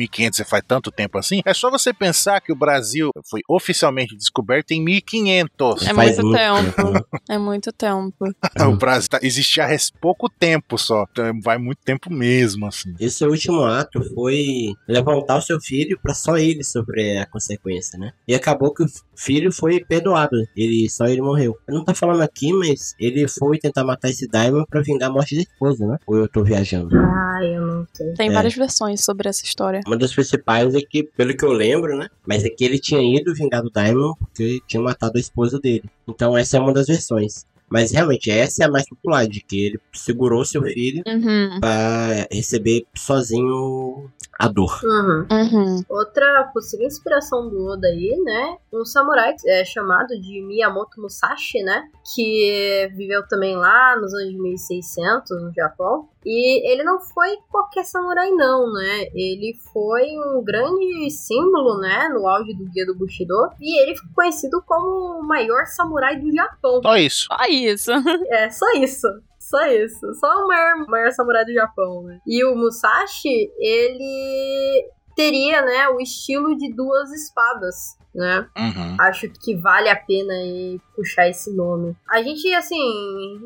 [0.07, 1.41] com 1500 faz tanto tempo assim.
[1.45, 5.87] É só você pensar que o Brasil foi oficialmente descoberto em 1500.
[5.87, 7.07] É Faz muito tempo.
[7.29, 8.15] É muito tempo.
[8.69, 11.05] o Brasil tá, existia há pouco tempo só.
[11.11, 12.95] Então, vai muito tempo mesmo, assim.
[13.01, 18.13] Esse último ato foi levantar o seu filho para só ele sofrer a consequência, né?
[18.27, 18.87] E acabou que o
[19.19, 20.37] filho foi perdoado.
[20.57, 21.57] Ele só ele morreu.
[21.69, 25.13] Eu não tá falando aqui, mas ele foi tentar matar esse Daimon para vingar a
[25.13, 25.99] morte da esposa, né?
[26.07, 26.97] Ou eu tô viajando?
[26.97, 28.13] Ah, eu não sei.
[28.15, 28.33] Tem É.
[28.33, 29.81] várias versões sobre essa história.
[29.87, 32.09] Uma das principais é que, pelo que eu lembro, né?
[32.27, 35.59] Mas é que ele tinha ido vingar do Daimon porque ele tinha matado a esposa
[35.59, 35.85] dele.
[36.07, 37.45] Então essa é uma das versões.
[37.71, 41.61] Mas realmente, essa é a mais popular, de que ele segurou seu filho Uhum.
[41.61, 44.81] pra receber sozinho a dor.
[44.85, 45.27] Uhum.
[45.31, 45.85] Uhum.
[45.89, 48.57] Outra possível inspiração do Oda aí, né?
[48.73, 51.89] Um samurai é chamado de Miyamoto Musashi, né?
[52.15, 56.09] Que viveu também lá nos anos de 1600 no Japão.
[56.25, 59.09] E ele não foi qualquer samurai, não, né?
[59.15, 62.09] Ele foi um grande símbolo, né?
[62.09, 63.35] No auge do Guia do Bushido.
[63.61, 66.81] E ele ficou conhecido como o maior samurai do Japão.
[66.83, 67.27] Só isso.
[67.27, 67.91] Só isso.
[68.29, 69.09] É, só isso.
[69.49, 70.13] Só isso.
[70.15, 72.21] Só o maior, maior samurai do Japão, né?
[72.27, 78.49] E o Musashi, ele teria, né, o estilo de duas espadas, né?
[78.59, 78.97] Uhum.
[78.99, 81.97] Acho que vale a pena aí puxar esse nome.
[82.11, 82.77] A gente, assim,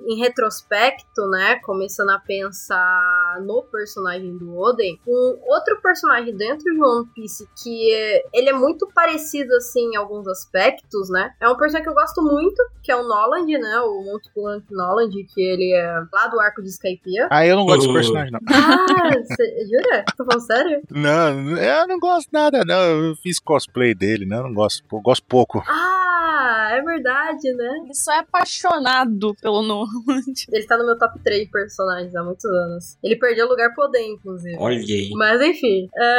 [0.08, 6.82] em retrospecto, né, começando a pensar no personagem do Oden, um outro personagem dentro de
[6.82, 11.34] One Piece que é, ele é muito parecido, assim, em alguns aspectos, né?
[11.38, 14.64] É um personagem que eu gosto muito, que é o Noland, né, o Monte Blanc
[14.70, 17.28] Noland, que ele é lá do arco de Skypiea.
[17.30, 18.40] Ah, eu não gosto desse personagem, não.
[18.48, 20.04] Ah, cê, jura?
[20.16, 20.82] Tô falando sério?
[20.90, 23.08] Não, eu não gosto nada, não.
[23.08, 24.61] Eu fiz cosplay dele, não, eu não gosto.
[24.90, 25.62] Eu gosto pouco.
[25.66, 26.41] Ah,
[26.76, 27.80] é verdade, né?
[27.84, 30.46] Ele só é apaixonado pelo Norland.
[30.50, 32.98] Ele tá no meu top 3 personagens há muitos anos.
[33.02, 34.56] Ele perdeu lugar pro Oden, inclusive.
[34.58, 35.10] Olha aí.
[35.14, 36.18] Mas enfim, é,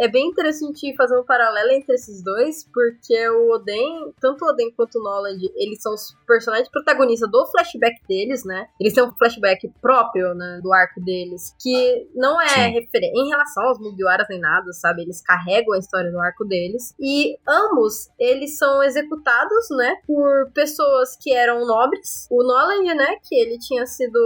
[0.04, 4.72] é bem interessante fazer um paralelo entre esses dois, porque o Oden, tanto o Oden
[4.72, 8.66] quanto o Noland, eles são os personagens protagonistas do flashback deles, né?
[8.80, 13.64] Eles têm um flashback próprio, né, do arco deles, que não é referente em relação
[13.64, 15.02] aos Mugiwaras nem nada, sabe?
[15.02, 16.94] Eles carregam a história do arco deles.
[16.98, 22.26] E ambos, eles são executados, né, por pessoas que eram nobres.
[22.30, 24.18] O Noland, né, que ele tinha sido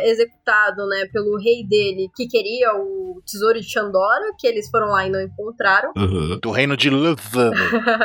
[0.00, 5.06] executado, né, pelo rei dele, que queria o tesouro de Chandora, que eles foram lá
[5.06, 5.92] e não encontraram.
[5.96, 6.38] Uhum.
[6.40, 7.52] Do reino de Luthan.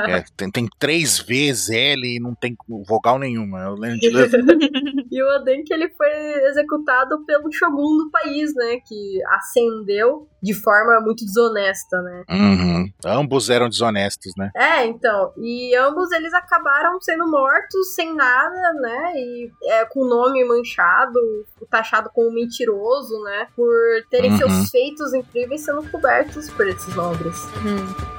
[0.07, 2.55] É, tem, tem três vezes L e não tem
[2.87, 3.63] vogal nenhuma.
[3.63, 4.09] É o reino de.
[5.11, 6.07] E o Oden que ele foi
[6.49, 12.23] executado pelo shogun do país, né, que ascendeu de forma muito desonesta, né.
[12.29, 12.91] Uhum.
[13.05, 14.51] Ambos eram desonestos, né?
[14.55, 20.07] É, então, e ambos eles acabaram sendo mortos sem nada, né, e é, com o
[20.07, 21.19] nome manchado,
[21.69, 23.69] taxado como mentiroso, né, por
[24.09, 24.37] terem Uhum.
[24.37, 27.45] seus feitos incríveis sendo cobertos por esses nobres.
[27.65, 28.18] Hum.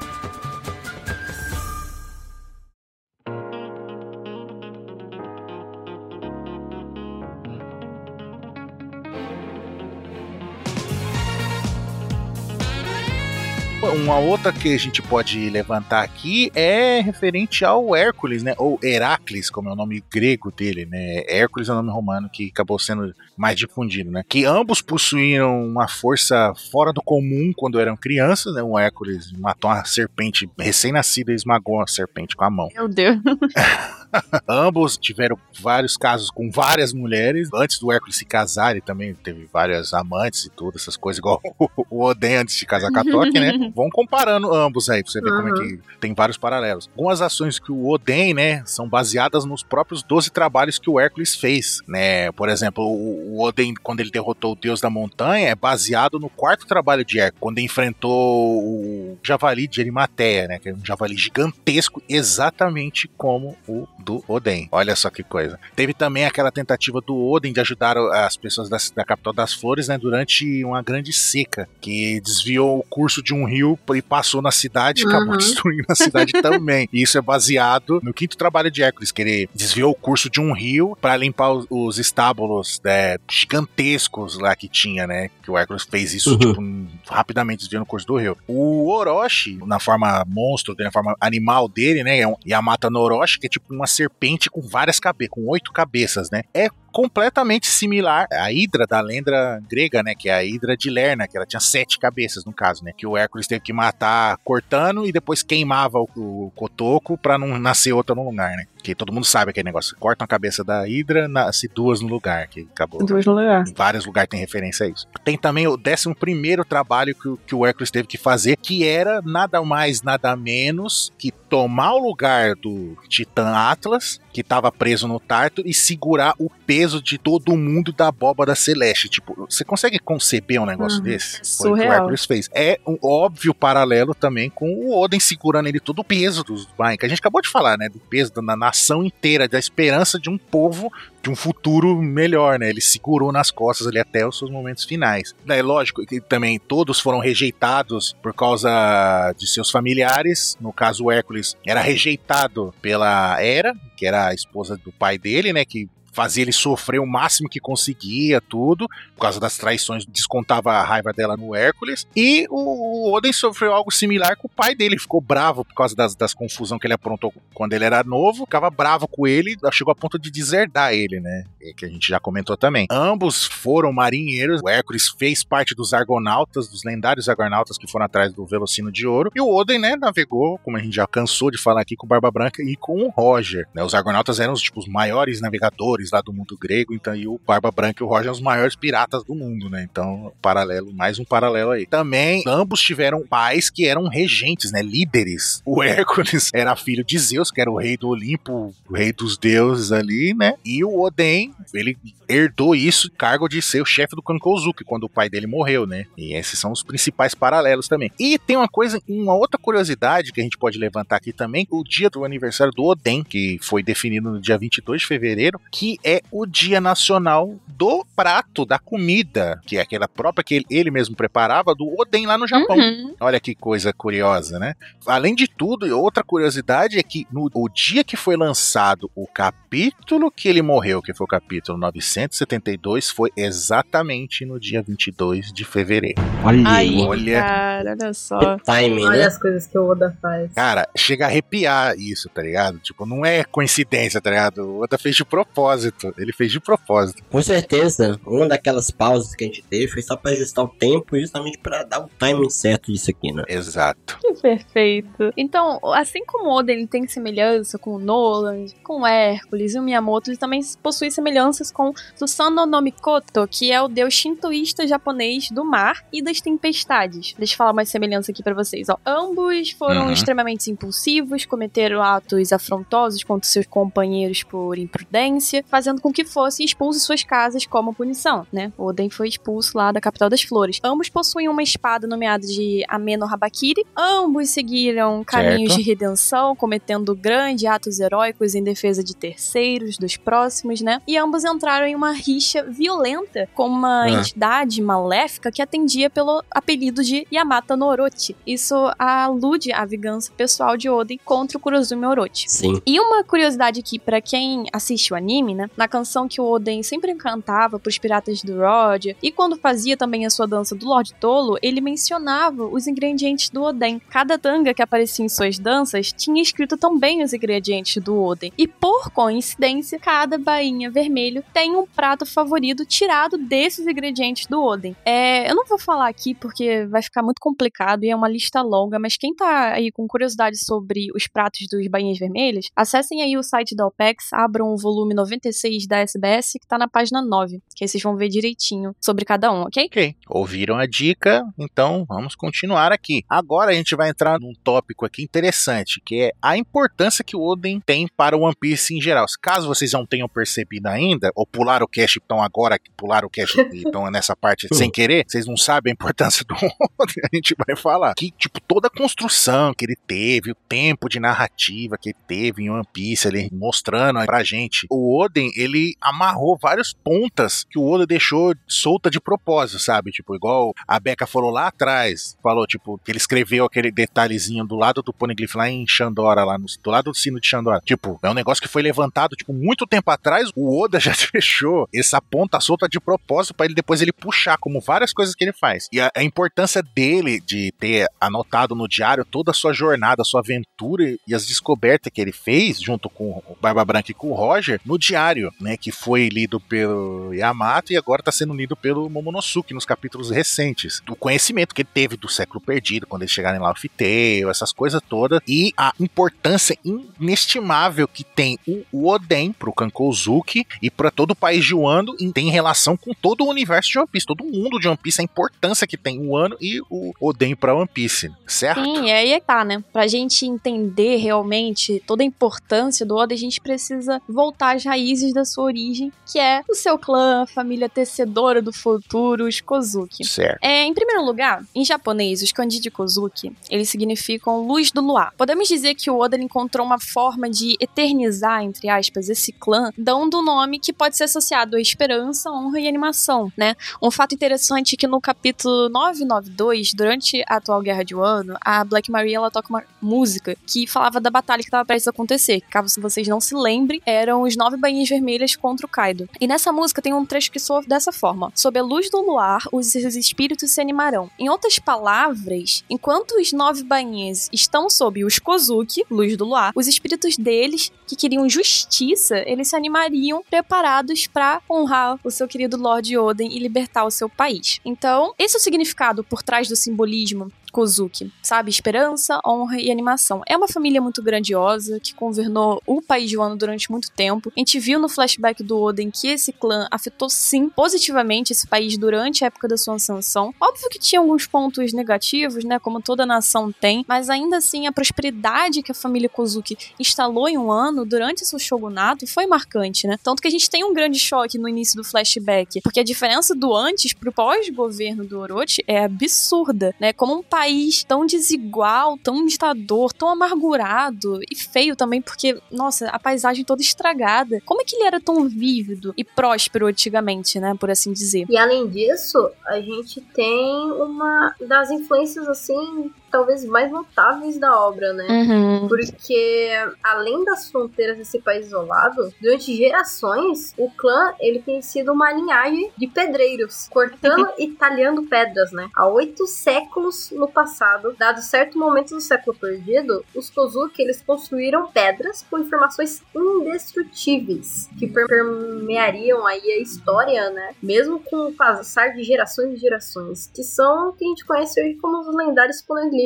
[13.82, 18.54] Uma outra que a gente pode levantar aqui é referente ao Hércules, né?
[18.58, 21.24] Ou Heracles, como é o nome grego dele, né?
[21.26, 24.22] Hércules é o nome romano que acabou sendo mais difundido, né?
[24.28, 28.62] Que ambos possuíam uma força fora do comum quando eram crianças, né?
[28.62, 32.68] O Hércules matou uma serpente recém-nascida e esmagou a serpente com a mão.
[32.74, 33.18] Meu Deus.
[34.48, 37.48] Ambos tiveram vários casos com várias mulheres.
[37.54, 41.40] Antes do Hércules se casar, ele também teve várias amantes e tudo, essas coisas, igual
[41.90, 43.52] o Oden antes de casar com a Toque, né?
[43.74, 46.88] Vão comparando ambos aí, pra você ver como é que tem vários paralelos.
[46.96, 51.34] Algumas ações que o Oden, né, são baseadas nos próprios 12 trabalhos que o Hércules
[51.34, 52.32] fez, né?
[52.32, 56.66] Por exemplo, o Oden, quando ele derrotou o Deus da Montanha, é baseado no quarto
[56.66, 60.58] trabalho de Hércules, quando enfrentou o Javali de Arimateia, né?
[60.58, 64.68] Que é um javali gigantesco, exatamente como o do Oden.
[64.72, 65.58] Olha só que coisa.
[65.76, 69.88] Teve também aquela tentativa do Oden de ajudar as pessoas da, da capital das flores,
[69.88, 69.98] né?
[69.98, 75.02] Durante uma grande seca, que desviou o curso de um rio e passou na cidade
[75.02, 75.36] e acabou Uhum.
[75.38, 76.88] destruindo a cidade também.
[76.92, 80.40] E isso é baseado no quinto trabalho de Hércules, que ele desviou o curso de
[80.40, 85.30] um rio para limpar os, os estábulos né, gigantescos lá que tinha, né?
[85.42, 86.38] Que o Hércules fez isso Uhum.
[86.38, 88.36] tipo, um- rapidamente desviando o curso do rio.
[88.46, 92.20] O Orochi, na forma monstro na forma animal dele, né?
[92.20, 95.72] É um Yamata no Orochi, que é tipo uma serpente com várias cabeças, com oito
[95.72, 96.42] cabeças, né?
[96.54, 100.14] É completamente similar à Hidra da lenda grega, né?
[100.14, 102.92] Que é a Hidra de Lerna, que ela tinha sete cabeças, no caso, né?
[102.96, 107.58] Que o Hércules teve que matar cortando e depois queimava o, o cotoco pra não
[107.58, 108.64] nascer outra no lugar, né?
[108.82, 109.96] Que todo mundo sabe aquele negócio.
[109.98, 113.04] Cortam a cabeça da Hidra, nasce duas no lugar, que acabou.
[113.04, 113.64] Duas no lugar.
[113.66, 115.06] Em vários lugares tem referência a isso.
[115.24, 118.86] Tem também o 11 primeiro trabalho que, o- que o Hércules teve que fazer, que
[118.86, 125.08] era nada mais, nada menos que tomar o lugar do Titã Atlas, que estava preso
[125.08, 129.08] no Tarto, e segurar o peso de todo mundo da abóbada celeste.
[129.08, 131.04] Tipo, você consegue conceber um negócio Uhum.
[131.04, 131.40] desse?
[131.58, 131.92] Foi o que o.
[131.92, 132.48] Hércules fez.
[132.54, 136.96] É um óbvio paralelo também com o Oden segurando ele todo o peso dos Bain,
[136.96, 137.88] que a gente acabou de falar, né?
[137.88, 142.70] Do peso da nação inteira, da esperança de um povo de um futuro melhor, né?
[142.70, 145.34] Ele segurou nas costas ali até os seus momentos finais.
[145.48, 150.56] É lógico que também todos foram rejeitados por causa de seus familiares.
[150.60, 155.52] No caso, o Hércules era rejeitado pela Hera, que era a esposa do pai dele,
[155.52, 155.64] né?
[155.64, 160.84] Que fazia ele sofrer o máximo que conseguia, tudo, por causa das traições, descontava a
[160.84, 162.06] raiva dela no Hércules.
[162.16, 165.94] E o o Oden sofreu algo similar com o pai dele, ficou bravo por causa
[165.94, 169.92] das, das confusão que ele aprontou quando ele era novo, ficava bravo com ele, chegou
[169.92, 171.44] a ponto de deserdar ele, né?
[171.60, 172.86] E Que a gente já comentou também.
[172.90, 178.32] Ambos foram marinheiros, o Hércules fez parte dos argonautas, dos lendários argonautas que foram atrás
[178.32, 181.58] do Velocino de Ouro, e o Oden, né, navegou, como a gente já cansou de
[181.58, 183.66] falar aqui, com Barba Branca e com o Roger.
[183.74, 183.82] né?
[183.82, 187.40] Os argonautas eram os, tipo, os maiores navegadores lá do mundo grego, então, e o
[187.46, 189.86] Barba Branca e o Roger são os maiores piratas do mundo, né?
[189.90, 191.86] Então, paralelo, mais um paralelo aí.
[191.86, 194.82] Também, ambos tiveram pais que eram regentes, né?
[194.82, 195.62] Líderes.
[195.64, 199.36] O Hércules era filho de Zeus, que era o rei do Olimpo, o rei dos
[199.36, 200.54] deuses ali, né?
[200.64, 201.96] E o Oden, ele
[202.28, 206.06] herdou isso, cargo de ser o chefe do Kankozuki, quando o pai dele morreu, né?
[206.16, 208.12] E esses são os principais paralelos também.
[208.18, 211.82] E tem uma coisa, uma outra curiosidade que a gente pode levantar aqui também, o
[211.82, 215.98] dia do aniversário do Oden, que foi definido no dia 22 de fevereiro, que que
[216.04, 220.90] é o Dia Nacional do Prato, da comida, que é aquela própria que ele, ele
[220.90, 222.76] mesmo preparava, do Oden lá no Japão.
[222.76, 223.14] Uhum.
[223.18, 224.74] Olha que coisa curiosa, né?
[225.06, 229.26] Além de tudo, e outra curiosidade é que no o dia que foi lançado o
[229.26, 235.64] capítulo que ele morreu, que foi o capítulo 972, foi exatamente no dia 22 de
[235.64, 236.20] fevereiro.
[236.44, 237.40] Olha Aí, olha.
[237.40, 238.58] cara, olha só.
[238.58, 239.24] Timing, Olha né?
[239.24, 240.52] as coisas que o Oda faz.
[240.52, 242.78] Cara, chega a arrepiar isso, tá ligado?
[242.78, 244.58] Tipo, não é coincidência, tá ligado?
[244.58, 245.79] O Oda fez de propósito.
[246.18, 247.22] Ele fez de propósito.
[247.30, 251.18] Com certeza, uma daquelas pausas que a gente teve foi só pra ajustar o tempo,
[251.18, 253.44] justamente pra dar o timing certo disso aqui, né?
[253.48, 254.18] Exato.
[254.20, 255.32] Que perfeito.
[255.36, 259.78] Então, assim como o Oda ele tem semelhança com o Nolan, com o Hércules e
[259.78, 264.86] o Miyamoto, ele também possui semelhanças com Susanoo no Mikoto, que é o deus shintoísta
[264.86, 267.34] japonês do mar e das tempestades.
[267.38, 268.88] Deixa eu falar mais semelhança aqui pra vocês.
[268.88, 268.96] Ó.
[269.06, 270.12] Ambos foram Uhum.
[270.12, 277.02] extremamente impulsivos, cometeram atos afrontosos contra seus companheiros por imprudência, fazendo com que fossem expulsos
[277.02, 278.72] suas casas como punição, né?
[278.76, 280.78] Oden foi expulso lá da capital das flores.
[280.82, 283.86] Ambos possuem uma espada nomeada de Ameno Habakiri.
[283.96, 285.82] Ambos seguiram caminhos Certo.
[285.84, 291.00] de redenção, cometendo grandes atos heróicos em defesa de terceiros, dos próximos, né?
[291.06, 294.10] E ambos entraram em uma rixa violenta com uma Ah.
[294.10, 298.34] entidade maléfica que atendia pelo apelido de Yamata no Orochi.
[298.46, 302.50] Isso alude à vingança pessoal de Oden contra o Kurozumi Orochi.
[302.50, 302.80] Sim.
[302.86, 305.70] E uma curiosidade aqui pra quem assiste o anime, né?
[305.76, 310.24] Na canção que o Oden sempre cantava pros piratas do Roger, e quando fazia também
[310.24, 314.00] a sua dança do Lorde Tolo, ele mencionava os ingredientes do Oden.
[314.10, 318.52] Cada tanga que aparecia em suas danças tinha escrito também os ingredientes do Oden.
[318.56, 324.96] E por coincidência, cada bainha vermelho tem um prato favorito tirado desses ingredientes do Oden.
[325.04, 328.62] É, eu não vou falar aqui porque vai ficar muito complicado e é uma lista
[328.62, 333.36] longa, mas quem tá aí com curiosidade sobre os pratos dos bainhas vermelhas, acessem aí
[333.36, 335.49] o site da OPEX, abram o volume 96
[335.88, 339.52] da SBS que tá na página 9, que aí vocês vão ver direitinho sobre cada
[339.52, 339.86] um, ok?
[339.86, 343.24] Ok, ouviram a dica, então vamos continuar aqui.
[343.28, 347.42] Agora a gente vai entrar num tópico aqui interessante, que é a importância que o
[347.42, 349.26] Oden tem para o One Piece em geral.
[349.40, 353.58] Caso vocês não tenham percebido ainda, ou pularam o cast então agora, pularam o cast
[353.72, 356.54] e estão nessa parte sem querer, vocês não sabem a importância do
[356.98, 358.14] Oden, a gente vai falar.
[358.14, 362.62] Que, tipo, toda a construção que ele teve, o tempo de narrativa que ele teve
[362.62, 364.86] em One Piece, ele mostrando pra gente.
[364.90, 370.10] O Oden, ele amarrou várias pontas que o Oda deixou solta de propósito, sabe?
[370.10, 374.76] Tipo, igual a Becca falou lá atrás, falou, tipo, que ele escreveu aquele detalhezinho do
[374.76, 377.80] lado do Poneglyph lá em Xandora, lá no, do lado do sino de Xandora.
[377.84, 381.88] Tipo, é um negócio que foi levantado, tipo, muito tempo atrás, o Oda já deixou
[381.94, 385.52] essa ponta solta de propósito pra ele depois ele puxar, como várias coisas que ele
[385.52, 385.88] faz.
[385.92, 390.24] E a, a importância dele de ter anotado no diário toda a sua jornada, a
[390.24, 394.30] sua aventura e as descobertas que ele fez, junto com o Barba Branca e com
[394.30, 395.29] o Roger, no diário,
[395.60, 400.30] né, que foi lido pelo Yamato e agora tá sendo lido pelo Momonosuke nos capítulos
[400.30, 401.02] recentes.
[401.04, 404.72] Do conhecimento que ele teve do século perdido, quando eles chegaram em Laufey Tale, essas
[404.72, 411.10] coisas todas, e a importância inestimável que tem o, o Oden pro Kankouzuki e para
[411.10, 414.26] todo o país de Wano e tem relação com todo o universo de One Piece,
[414.26, 417.74] todo mundo de One Piece, a importância que tem o Wano e o Oden pra
[417.74, 418.82] One Piece, certo?
[418.82, 419.82] Sim, e aí é tá, né?
[419.92, 425.19] Pra gente entender realmente toda a importância do Oda, a gente precisa voltar às raízes
[425.32, 430.24] da sua origem, que é o seu clã, a família tecedora do futuro, os Kozuki.
[430.24, 430.58] Certo.
[430.62, 435.32] É, em primeiro lugar, em japonês, os kanji de Kozuki, eles significam luz do luar.
[435.36, 440.38] Podemos dizer que o Oda encontrou uma forma de eternizar, entre aspas, esse clã, dando
[440.38, 443.74] um nome que pode ser associado à esperança, honra e animação, né?
[444.02, 448.84] Um fato interessante é que no capítulo 992, durante a atual Guerra de Wano, a
[448.84, 452.60] Black Maria ela toca uma música que falava da batalha que estava prestes a acontecer.
[452.70, 456.28] Caso vocês não se lembrem, eram os nove bainhas vermelhas contra o Kaido.
[456.40, 459.62] E nessa música tem um trecho que soa dessa forma: Sob a luz do luar,
[459.72, 461.30] os espíritos se animarão.
[461.38, 466.86] Em outras palavras, enquanto os nove bainhas estão sob os Kozuki, luz do luar, os
[466.86, 473.16] espíritos deles, que queriam justiça, eles se animariam preparados para honrar o seu querido Lord
[473.16, 474.80] Oden e libertar o seu país.
[474.84, 478.70] Então, esse é o significado por trás do simbolismo Kozuki, sabe?
[478.70, 480.42] Esperança, honra e animação.
[480.46, 484.52] É uma família muito grandiosa que governou o país de Wano durante muito tempo.
[484.56, 488.96] A gente viu no flashback do Oden que esse clã afetou sim positivamente esse país
[488.98, 490.54] durante a época da sua ascensão.
[490.60, 492.78] Óbvio que tinha alguns pontos negativos, né?
[492.78, 497.58] Como toda nação tem, mas ainda assim a prosperidade que a família Kozuki instalou em
[497.58, 500.16] um ano durante seu shogunato foi marcante, né?
[500.22, 503.54] Tanto que a gente tem um grande choque no início do flashback, porque a diferença
[503.54, 507.12] do antes pro pós-governo do Orochi é absurda, né?
[507.12, 513.08] Como um país país tão desigual, tão ditador, tão amargurado e feio também, porque, nossa,
[513.08, 514.62] a paisagem toda estragada.
[514.64, 517.74] Como é que ele era tão vívido e próspero antigamente, né?
[517.78, 518.46] Por assim dizer.
[518.48, 525.12] E além disso, a gente tem uma das influências assim talvez mais notáveis da obra,
[525.12, 525.26] né?
[525.28, 525.88] Uhum.
[525.88, 526.70] Porque
[527.02, 532.90] além das fronteiras desse país isolado, durante gerações, o clã ele tem sido uma linhagem
[532.96, 535.88] de pedreiros, cortando e talhando pedras, né?
[535.94, 541.88] Há oito séculos no passado, dado certo momento do século perdido, os Kozuki eles construíram
[541.88, 547.74] pedras com informações indestrutíveis que permeariam aí a história, né?
[547.82, 551.80] Mesmo com o passar de gerações e gerações, que são o que a gente conhece
[551.80, 553.19] hoje como os lendários poneglyphs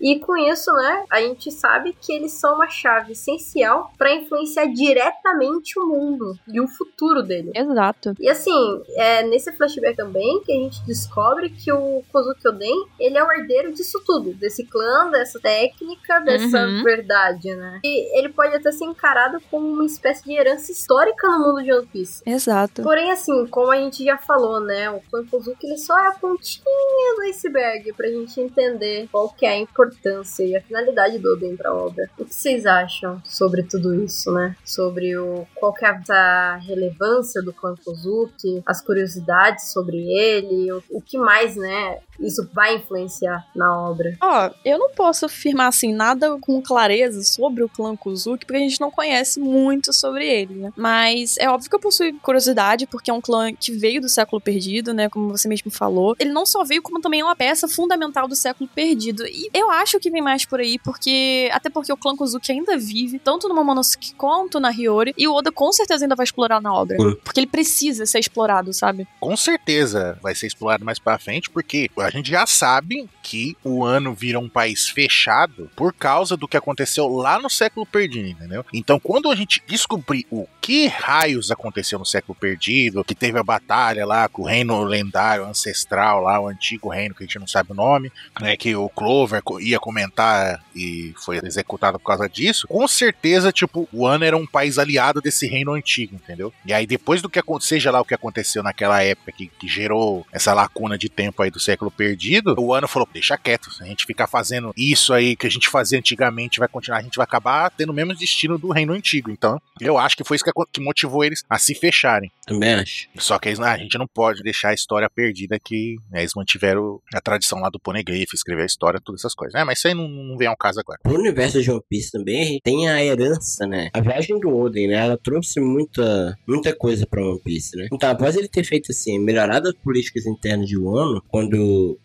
[0.00, 4.66] e com isso, né, a gente sabe que eles são uma chave essencial para influenciar
[4.66, 7.50] diretamente o mundo e o futuro dele.
[7.54, 8.14] Exato.
[8.18, 13.16] E assim, é nesse flashback também que a gente descobre que o Kozuki Oden, ele
[13.18, 16.82] é o herdeiro disso tudo, desse clã, dessa técnica, dessa Uhum.
[16.82, 17.80] verdade, né?
[17.84, 21.72] E ele pode até ser encarado como uma espécie de herança histórica no mundo de
[21.72, 22.22] One Piece.
[22.26, 22.82] Exato.
[22.82, 24.90] Porém, assim, como a gente já falou, né?
[24.90, 29.46] O clã Kozuki ele só é a pontinha do iceberg pra gente entender qual que
[29.46, 32.08] é a importância e a finalidade do Oden pra obra.
[32.18, 34.56] O que vocês acham sobre tudo isso, né?
[34.64, 40.82] Sobre o qual que é essa relevância do clã Kozuki, as curiosidades sobre ele, o,
[40.90, 41.98] o que mais, né?
[42.20, 44.16] Isso vai influenciar na obra.
[44.20, 48.68] Ó, eu não posso afirmar assim nada com clareza sobre o clã Kuzuki, porque a
[48.68, 50.72] gente não conhece muito sobre ele, né?
[50.76, 54.40] Mas é óbvio que eu possuo curiosidade, porque é um clã que veio do século
[54.40, 55.08] perdido, né?
[55.08, 56.14] Como você mesmo falou.
[56.18, 59.26] Ele não só veio, como também é uma peça fundamental do século perdido.
[59.26, 61.48] E eu acho que vem mais por aí, porque.
[61.52, 65.34] Até porque o clã Kuzuki ainda vive, tanto no Momonosuke quanto na Hiyori, e o
[65.34, 66.96] Oda com certeza ainda vai explorar na obra.
[67.22, 69.06] Porque ele precisa ser explorado, sabe?
[69.20, 73.84] Com certeza vai ser explorado mais pra frente, porque a gente já sabe que o
[73.84, 78.64] ano vira um país fechado por causa do que aconteceu lá no século perdido, entendeu?
[78.72, 83.42] Então, quando a gente descobrir o que raios aconteceu no século perdido, que teve a
[83.42, 87.46] batalha lá com o reino lendário ancestral lá, o antigo reino que a gente não
[87.46, 92.66] sabe o nome, né, que o Clover ia comentar e foi executado por causa disso,
[92.66, 96.52] com certeza, tipo, o ano era um país aliado desse reino antigo, entendeu?
[96.64, 100.26] E aí depois do que seja lá o que aconteceu naquela época que, que gerou
[100.32, 103.86] essa lacuna de tempo aí do século perdido, o ano falou, deixa quieto, se a
[103.86, 107.24] gente ficar fazendo isso aí que a gente fazia antigamente, vai continuar, a gente vai
[107.24, 109.30] acabar tendo o mesmo destino do reino antigo.
[109.30, 112.30] Então, eu acho que foi isso que, motivou eles a se fecharem.
[112.46, 113.08] Também acho.
[113.16, 116.34] Só que eles, ah, a gente não pode deixar a história perdida que né, eles
[116.34, 119.54] mantiveram a tradição lá do Poneglyph, escrever a história, todas essas coisas.
[119.54, 121.00] É, mas isso aí não, não vem ao caso agora.
[121.04, 123.90] No universo de One Piece também, tem a herança, né?
[123.92, 124.94] A viagem do Oden, né?
[124.94, 127.88] Ela trouxe muita, muita coisa pra One Piece, né?
[127.92, 131.54] Então, após ele ter feito, assim, melhorado as políticas internas de Wano, quando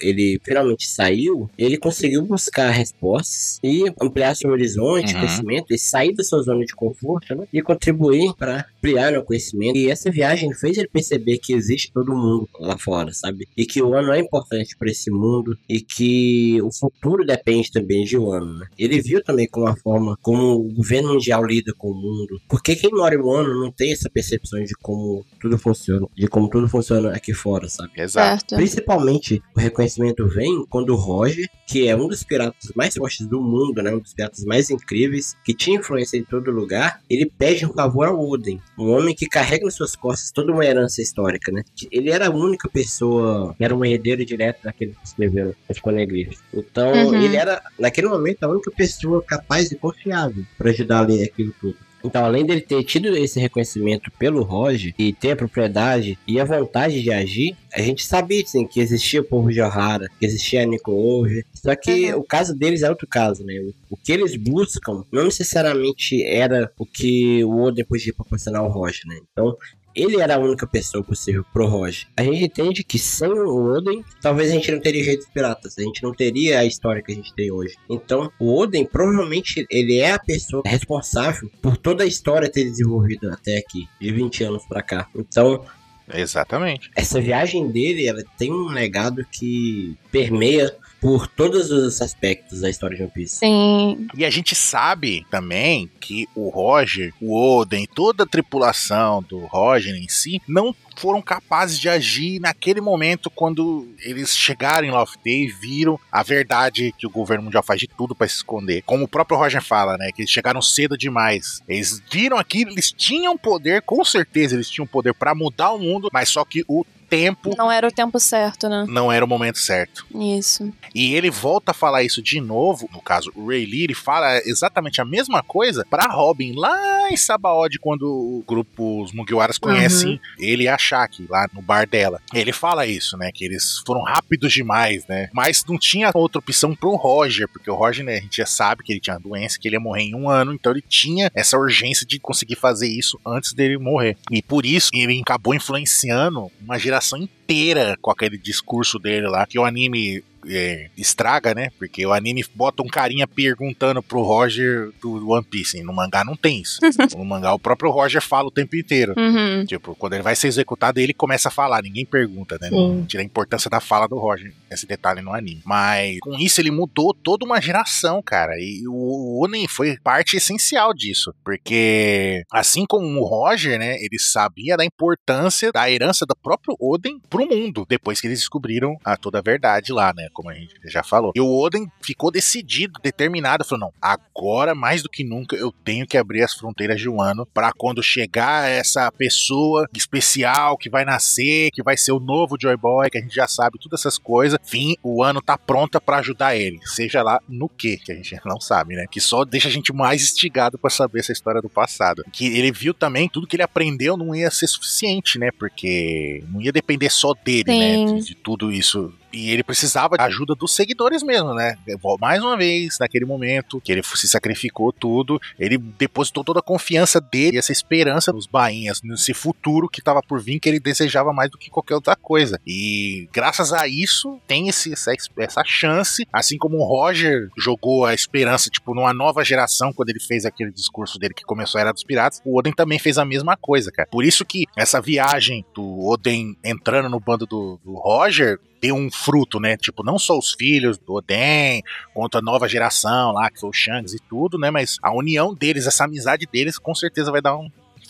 [0.01, 5.19] ele finalmente saiu, ele conseguiu buscar respostas e ampliar seu horizonte, Uhum.
[5.21, 7.47] conhecimento, e sair da sua zona de conforto, né?
[7.53, 9.77] E contribuir para ampliar o conhecimento.
[9.77, 13.47] E essa viagem fez ele perceber que existe todo mundo lá fora, sabe?
[13.57, 18.03] E que o ano é importante para esse mundo e que o futuro depende também
[18.03, 18.67] de Wano, né?
[18.77, 22.39] Ele viu também como a forma como o governo mundial lida com o mundo.
[22.47, 26.49] Porque quem mora em Wano não tem essa percepção de como tudo funciona, de como
[26.49, 27.91] tudo funciona aqui fora, sabe?
[27.97, 28.55] Exato.
[28.55, 33.39] Principalmente o reconhecimento vem quando o Roger, que é um dos piratas mais fortes do
[33.41, 37.65] mundo, né, um dos piratas mais incríveis, que tinha influência em todo lugar, ele pede
[37.65, 41.51] um favor ao Oden, um homem que carrega nas suas costas toda uma herança histórica,
[41.51, 41.63] né?
[41.91, 46.39] Ele era a única pessoa, era um herdeiro direto daquele que escreveu os Poneglyphs.
[46.53, 47.15] Então, Uhum.
[47.21, 51.53] ele era, naquele momento, a única pessoa capaz e confiável para ajudar a ler aquilo
[51.61, 51.77] tudo.
[52.03, 56.45] Então, além dele ter tido esse reconhecimento pelo Roger e ter a propriedade e a
[56.45, 60.63] vontade de agir, a gente sabia sim, que existia o povo de Ohara, que existia
[60.63, 61.45] a Nico Over.
[61.53, 63.53] Só que o caso deles é outro caso, né?
[63.59, 68.71] O, o que eles buscam não necessariamente era o que o Oden podia proporcionar ao
[68.71, 69.19] Roger, né?
[69.31, 69.55] Então,
[69.95, 72.07] ele era a única pessoa possível pro Roger.
[72.15, 75.81] A gente entende que sem o Oden, talvez a gente não teria redes piratas, a
[75.81, 77.75] gente não teria a história que a gente tem hoje.
[77.89, 83.31] Então, o Oden provavelmente ele é a pessoa responsável por toda a história ter desenvolvido
[83.31, 85.07] até aqui, de 20 anos pra cá.
[85.15, 85.65] Então,
[86.13, 86.89] Exatamente.
[86.95, 92.97] essa viagem dele, ela tem um legado que permeia por todos os aspectos da história
[92.97, 93.37] de One Piece.
[93.37, 94.07] Sim.
[94.15, 99.95] E a gente sabe também que o Roger, o Oden, toda a tripulação do Roger
[99.95, 105.45] em si, não foram capazes de agir naquele momento quando eles chegaram em Loft Day
[105.45, 108.83] e viram a verdade que o governo mundial faz de tudo para se esconder.
[108.85, 111.61] Como o próprio Roger fala, né, que eles chegaram cedo demais.
[111.67, 116.09] Eles viram aquilo, eles tinham poder, com certeza eles tinham poder para mudar o mundo,
[116.11, 118.85] mas só que o tempo Não era o tempo certo, né?
[118.87, 120.05] não era o momento certo.
[120.13, 120.71] Isso.
[120.93, 125.01] E ele volta a falar isso de novo, no caso, o Ray ele fala exatamente
[125.01, 130.63] a mesma coisa pra Robin lá em Sabaody, quando o grupo, os Mugiwaras conhecem ele
[130.63, 132.21] e a Shaki lá no bar dela.
[132.33, 136.75] Ele fala isso, né, que eles foram rápidos demais, né, mas não tinha outra opção
[136.75, 139.57] pro Roger, porque o Roger, né, a gente já sabe que ele tinha uma doença,
[139.59, 142.87] que ele ia morrer em um ano, então ele tinha essa urgência de conseguir fazer
[142.87, 144.17] isso antes dele morrer.
[144.31, 149.59] E por isso, ele acabou influenciando uma geração inteira com aquele discurso dele lá, que
[149.59, 151.69] o anime é, estraga, né?
[151.77, 155.81] Porque o anime bota um carinha perguntando pro Roger do One Piece.
[155.83, 156.79] No mangá não tem isso.
[157.17, 159.13] no mangá o próprio Roger fala o tempo inteiro.
[159.17, 159.65] Uhum.
[159.65, 162.69] Tipo, quando ele vai ser executado, ele começa a falar, ninguém pergunta, né?
[162.69, 165.61] Não tira a importância da fala do Roger, esse detalhe no anime.
[165.65, 168.53] Mas com isso ele mudou toda uma geração, cara.
[168.59, 171.33] E o Onen foi parte essencial disso.
[171.43, 173.95] Porque, assim como o Roger, né?
[173.95, 178.97] Ele sabia da importância da herança do próprio Oden pro mundo, depois que eles descobriram
[179.03, 180.27] a toda a verdade lá, né?
[180.33, 181.31] Como a gente já falou.
[181.35, 186.07] E o Oden ficou decidido, determinado, falou: não, agora mais do que nunca eu tenho
[186.07, 191.71] que abrir as fronteiras de Wano para quando chegar essa pessoa especial que vai nascer,
[191.71, 194.58] que vai ser o novo Joy Boy, que a gente já sabe todas essas coisas.
[194.63, 198.39] Fim, o ano tá pronta para ajudar ele, seja lá no que, que a gente
[198.45, 199.05] não sabe, né?
[199.09, 202.23] Que só deixa a gente mais instigado para saber essa história do passado.
[202.31, 205.49] Que ele viu também tudo que ele aprendeu não ia ser suficiente, né?
[205.51, 207.95] Porque não ia depender só dele, né?
[207.95, 208.15] Sim.
[208.15, 211.77] De, de tudo isso e ele precisava da ajuda dos seguidores mesmo, né?
[212.19, 217.19] Mais uma vez, naquele momento que ele se sacrificou tudo, ele depositou toda a confiança
[217.21, 221.49] dele, essa esperança nos bainhas, nesse futuro que estava por vir, que ele desejava mais
[221.49, 222.59] do que qualquer outra coisa.
[222.65, 228.13] E graças a isso, tem esse, essa, essa chance, assim como o Roger jogou a
[228.13, 231.93] esperança, tipo, numa nova geração, quando ele fez aquele discurso dele que começou a Era
[231.93, 234.07] dos Piratas, o Oden também fez a mesma coisa, cara.
[234.11, 239.11] Por isso que essa viagem do Oden entrando no bando do, do Roger deu um
[239.11, 239.77] fruto, né?
[239.77, 243.73] Tipo, não só os filhos do Oden, quanto a nova geração lá, que foi o
[243.73, 244.71] Shanks e tudo, né?
[244.71, 247.69] Mas a união deles, essa amizade deles, com certeza vai dar um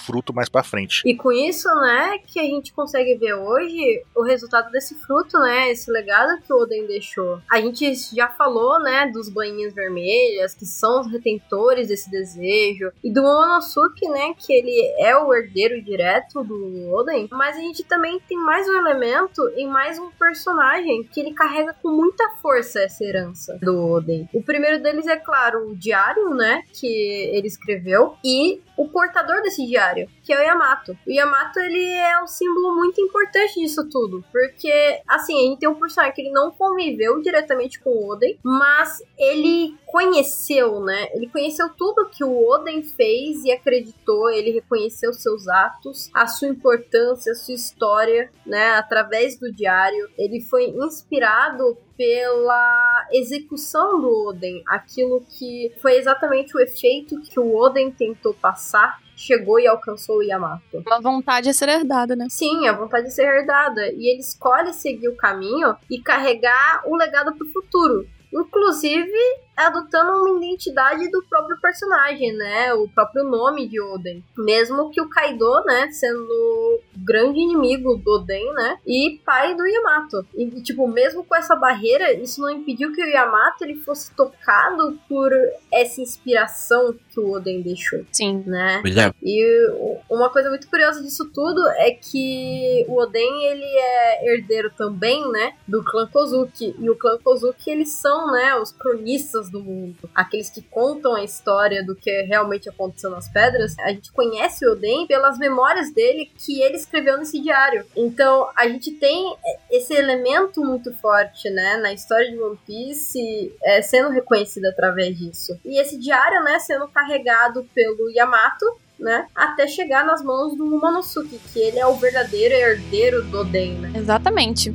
[0.09, 1.03] fruto mais pra frente.
[1.05, 5.69] E com isso, né, que a gente consegue ver hoje o resultado desse fruto, né,
[5.69, 7.39] esse legado que o Oden deixou.
[7.51, 13.13] A gente já falou, né, dos banhinhas vermelhas, que são os retentores desse desejo, e
[13.13, 18.19] do Momonosuke, né, que ele é o herdeiro direto do Oden, mas a gente também
[18.27, 23.03] tem mais um elemento e mais um personagem que ele carrega com muita força essa
[23.03, 24.27] herança do Oden.
[24.33, 29.65] O primeiro deles é, claro, o diário, né, que ele escreveu, e o portador desse
[29.67, 30.97] diário, que é o Yamato.
[31.05, 35.67] O Yamato, ele é um símbolo muito importante disso tudo, porque, assim, a gente tem
[35.67, 41.09] um personagem que ele não conviveu diretamente com o Oden, mas ele conheceu, né?
[41.13, 46.47] Ele conheceu tudo que o Oden fez e acreditou, ele reconheceu seus atos, a sua
[46.47, 50.09] importância, a sua história, né, através do diário.
[50.17, 57.53] Ele foi inspirado pela execução do Oden, aquilo que foi exatamente o efeito que o
[57.53, 60.81] Oden tentou passar, chegou e alcançou o Yamato.
[60.87, 62.27] Uma vontade a ser herdada, né?
[62.29, 63.91] Sim, a vontade de ser herdada.
[63.91, 68.07] E ele escolhe seguir o caminho e carregar o legado pro futuro.
[68.31, 69.11] Inclusive,
[69.57, 72.73] adotando uma identidade do próprio personagem, né?
[72.75, 74.23] O próprio nome de Oden.
[74.37, 76.68] Mesmo que o Kaido, né, sendo
[77.09, 78.77] grande inimigo do Oden, né?
[78.85, 80.23] E pai do Yamato.
[80.37, 84.99] E, tipo, mesmo com essa barreira, isso não impediu que o Yamato ele fosse tocado
[85.09, 85.31] por
[85.73, 88.43] essa inspiração que o Oden deixou, Sim.
[88.45, 88.79] né?
[88.83, 89.11] Pois é.
[89.23, 89.69] E
[90.07, 95.53] uma coisa muito curiosa disso tudo é que o Oden ele é herdeiro também, né,
[95.67, 96.75] do clã Kozuki.
[96.77, 101.23] E o clã Kozuki eles são, né, os cronistas do mundo, aqueles que contam a
[101.23, 103.77] história do que realmente aconteceu nas pedras.
[103.79, 107.85] A gente conhece o Oden pelas memórias dele que ele escreveu nesse diário.
[107.95, 109.35] Então a gente tem
[109.69, 115.59] esse elemento muito forte, né, na história de One Piece é, sendo reconhecido através disso.
[115.65, 118.65] E esse diário, né, sendo carregado pelo Yamato,
[118.99, 119.27] né?
[119.33, 123.93] Até chegar nas mãos do Momonosuke, que ele é o verdadeiro herdeiro do Oden, né?
[123.95, 124.73] Exatamente.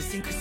[0.00, 0.37] シ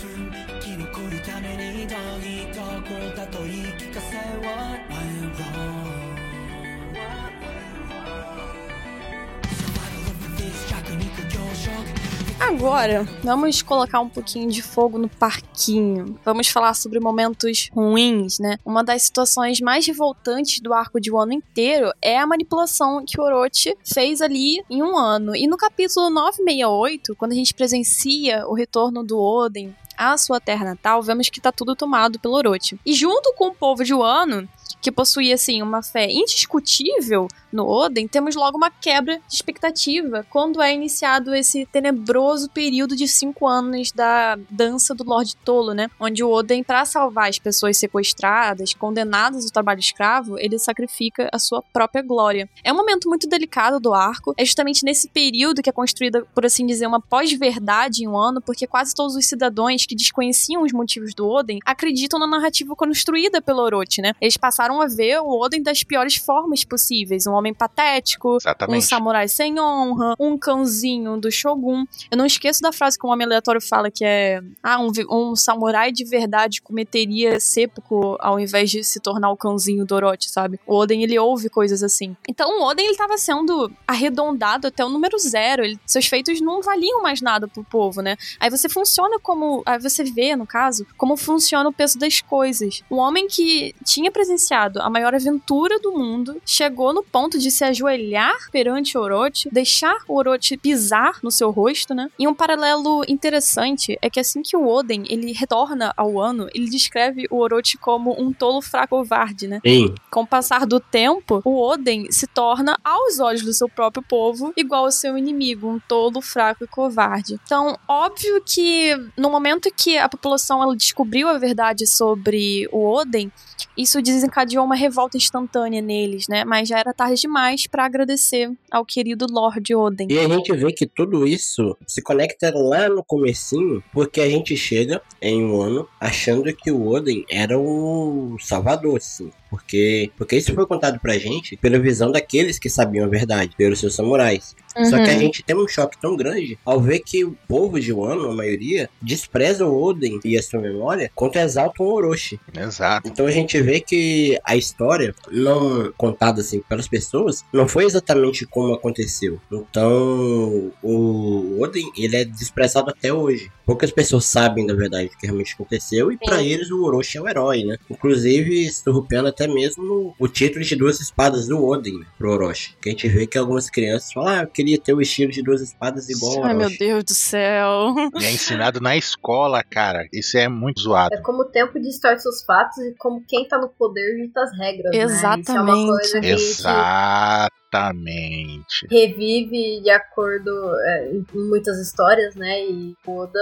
[12.47, 16.17] Agora, vamos colocar um pouquinho de fogo no parquinho.
[16.23, 18.57] Vamos falar sobre momentos ruins, né?
[18.65, 23.19] Uma das situações mais revoltantes do arco de um ano inteiro é a manipulação que
[23.19, 25.35] o Orochi fez ali em um ano.
[25.35, 30.63] E no capítulo 968, quando a gente presencia o retorno do Oden à sua terra
[30.63, 32.79] natal, vemos que tá tudo tomado pelo Orochi.
[32.85, 34.47] E junto com o povo de Wano,
[34.81, 40.61] que possuía, assim, uma fé indiscutível no Oden, temos logo uma quebra de expectativa quando
[40.61, 45.89] é iniciado esse tenebroso período de cinco anos da dança do Lorde Tolo, né?
[45.99, 51.39] Onde o Oden, para salvar as pessoas sequestradas, condenadas ao trabalho escravo, ele sacrifica a
[51.39, 52.49] sua própria glória.
[52.63, 56.45] É um momento muito delicado do arco, é justamente nesse período que é construída, por
[56.45, 60.73] assim dizer, uma pós-verdade em um ano, porque quase todos os cidadãos que desconheciam os
[60.73, 64.13] motivos do Oden acreditam na narrativa construída pelo Orochi, né?
[64.21, 68.77] Eles passaram a ver o Oden das piores formas possíveis, um homem patético, Exatamente.
[68.77, 71.85] um samurai sem honra, um cãozinho do Shogun.
[72.11, 75.35] Eu não esqueço da frase que um homem aleatório fala que é: ah, um, um
[75.35, 80.59] samurai de verdade cometeria seppuku ao invés de se tornar o cãozinho do Orochi, sabe?
[80.65, 82.15] O Oden, ele ouve coisas assim.
[82.27, 85.63] Então, o Oden, ele tava sendo arredondado até o número zero.
[85.63, 88.15] Ele- seus feitos não valiam mais nada pro povo, né?
[88.39, 89.63] Aí você funciona como.
[89.65, 92.81] Aí você vê, no caso, como funciona o peso das coisas.
[92.89, 97.63] Um homem que tinha presenciado a maior aventura do mundo chegou no ponto de se
[97.63, 102.09] ajoelhar perante o Orochi, deixar o Orochi pisar no seu rosto, né?
[102.19, 106.69] E um paralelo interessante é que assim que o Oden ele retorna ao ano, ele
[106.69, 109.59] descreve o Orochi como um tolo fraco covarde, né?
[109.65, 114.03] Sim, Com o passar do tempo, o Oden se torna, aos olhos do seu próprio
[114.03, 117.39] povo, igual ao seu inimigo, um tolo, fraco e covarde.
[117.43, 123.31] Então, óbvio que no momento que a população ela descobriu a verdade sobre o Oden,
[123.77, 126.45] isso desencadeou uma revolta instantânea neles, né?
[126.45, 130.07] Mas já era tarde demais para agradecer ao querido Lord Oden.
[130.09, 134.55] E a gente vê que tudo isso se conecta lá no comecinho, porque a gente
[134.55, 139.31] chega em um ano achando que o Oden era o salvador, assim.
[139.49, 143.79] Porque, porque isso foi contado pra gente pela visão daqueles que sabiam a verdade, pelos
[143.79, 144.55] seus samurais.
[144.89, 145.19] Só que a Uhum.
[145.19, 148.87] gente tem um choque tão grande ao ver que o povo de Wano, a maioria,
[149.01, 152.39] despreza o Oden e a sua memória, quanto exaltam o Orochi.
[152.55, 153.07] Exato.
[153.07, 158.45] Então a gente vê que a história, não contada assim pelas pessoas, não foi exatamente
[158.45, 159.39] como aconteceu.
[159.51, 163.51] Então o Oden, ele é desprezado até hoje.
[163.67, 167.21] Poucas pessoas sabem da verdade do que realmente aconteceu e pra eles o Orochi é
[167.21, 167.75] o herói, né?
[167.89, 172.77] Inclusive surrupiando até mesmo o título de duas espadas do Oden né, pro Orochi.
[172.81, 175.43] Que a gente vê que algumas crianças falam, ah, eu queria ter o estilo de
[175.43, 176.69] duas espadas igual ao Ai, meu.
[176.77, 177.93] Deus do céu.
[178.17, 180.07] E é ensinado na escola, cara.
[180.13, 181.13] Isso é muito zoado.
[181.13, 184.57] É como o tempo distorce os fatos e como quem tá no poder dita as
[184.57, 184.95] regras.
[184.95, 185.03] Né?
[185.03, 188.87] Isso é uma Exatamente.
[188.89, 190.51] revive de acordo
[190.85, 192.63] é, em muitas histórias, né?
[192.65, 193.39] E Oda,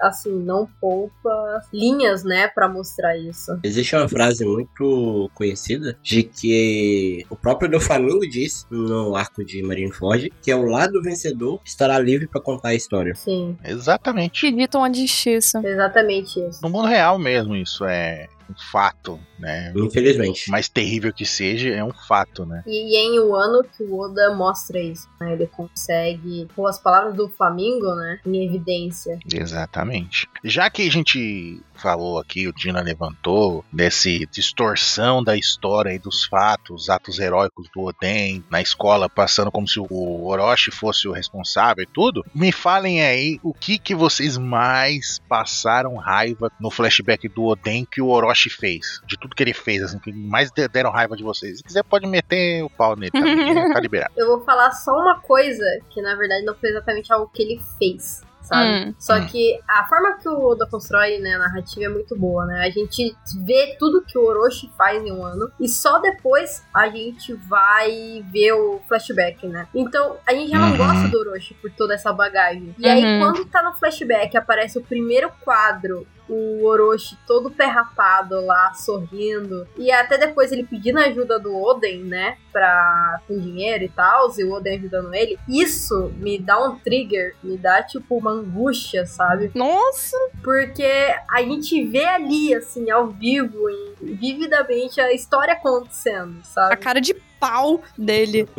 [0.00, 3.58] assim, não poupa linhas, né, pra mostrar isso.
[3.62, 10.30] Existe uma frase muito conhecida de que o próprio Doflamingo diz no arco de Marineford
[10.42, 13.14] que é o lado vencedor estará livre para contar a história.
[13.14, 14.46] Sim, Exatamente.
[14.46, 15.60] Acreditam a justiça.
[15.64, 16.60] exatamente isso.
[16.62, 19.72] No mundo real mesmo, isso é um fato, né?
[19.76, 20.50] Infelizmente.
[20.50, 22.62] Mais terrível que seja, é um fato, né?
[22.66, 25.32] E, e é em Wano que o Oda mostra isso, né?
[25.32, 29.18] Ele consegue pôr as palavras do Flamingo, né, em evidência.
[29.32, 30.28] Exatamente.
[30.44, 36.24] Já que a gente falou aqui, o Dina levantou, desse distorção da história e dos
[36.24, 41.84] fatos, atos heróicos do Oden na escola, passando como se o Orochi fosse o responsável
[41.84, 47.44] e tudo, me falem aí o que que vocês mais passaram raiva no flashback do
[47.44, 49.00] Oden que o Orochi fez.
[49.06, 51.58] De tudo que ele fez, assim, que mais de- deram raiva de vocês.
[51.58, 53.72] Se quiser, pode meter o pau nele também, né?
[53.72, 54.12] tá liberado.
[54.16, 57.60] Eu vou falar só uma coisa que na verdade não foi exatamente algo que ele
[57.78, 58.22] fez.
[58.40, 58.88] Sabe?
[58.88, 58.94] Hum.
[58.98, 59.26] Só Hum.
[59.26, 62.62] que a forma que o Oda constrói né, a narrativa é muito boa, né?
[62.66, 63.14] A gente
[63.44, 68.24] vê tudo que o Orochi faz em um ano e só depois a gente vai
[68.32, 69.68] ver o flashback, né?
[69.74, 70.76] Então a gente já não Uhum.
[70.78, 72.74] gosta do Orochi por toda essa bagagem.
[72.78, 73.18] E aí Uhum.
[73.20, 79.66] quando tá no flashback aparece o primeiro quadro o Orochi todo perrapado lá, sorrindo.
[79.76, 82.36] E até depois ele pedindo ajuda do Oden, né?
[82.52, 85.38] Pra, com dinheiro e tal, e o Oden ajudando ele.
[85.48, 89.50] Isso me dá um trigger, me dá tipo uma angústia, sabe?
[89.54, 90.16] Nossa!
[90.42, 90.84] Porque
[91.30, 96.76] a gente vê ali, assim, ao vivo, e vividamente, a história acontecendo, A sabe?
[96.76, 98.48] cara de pau dele.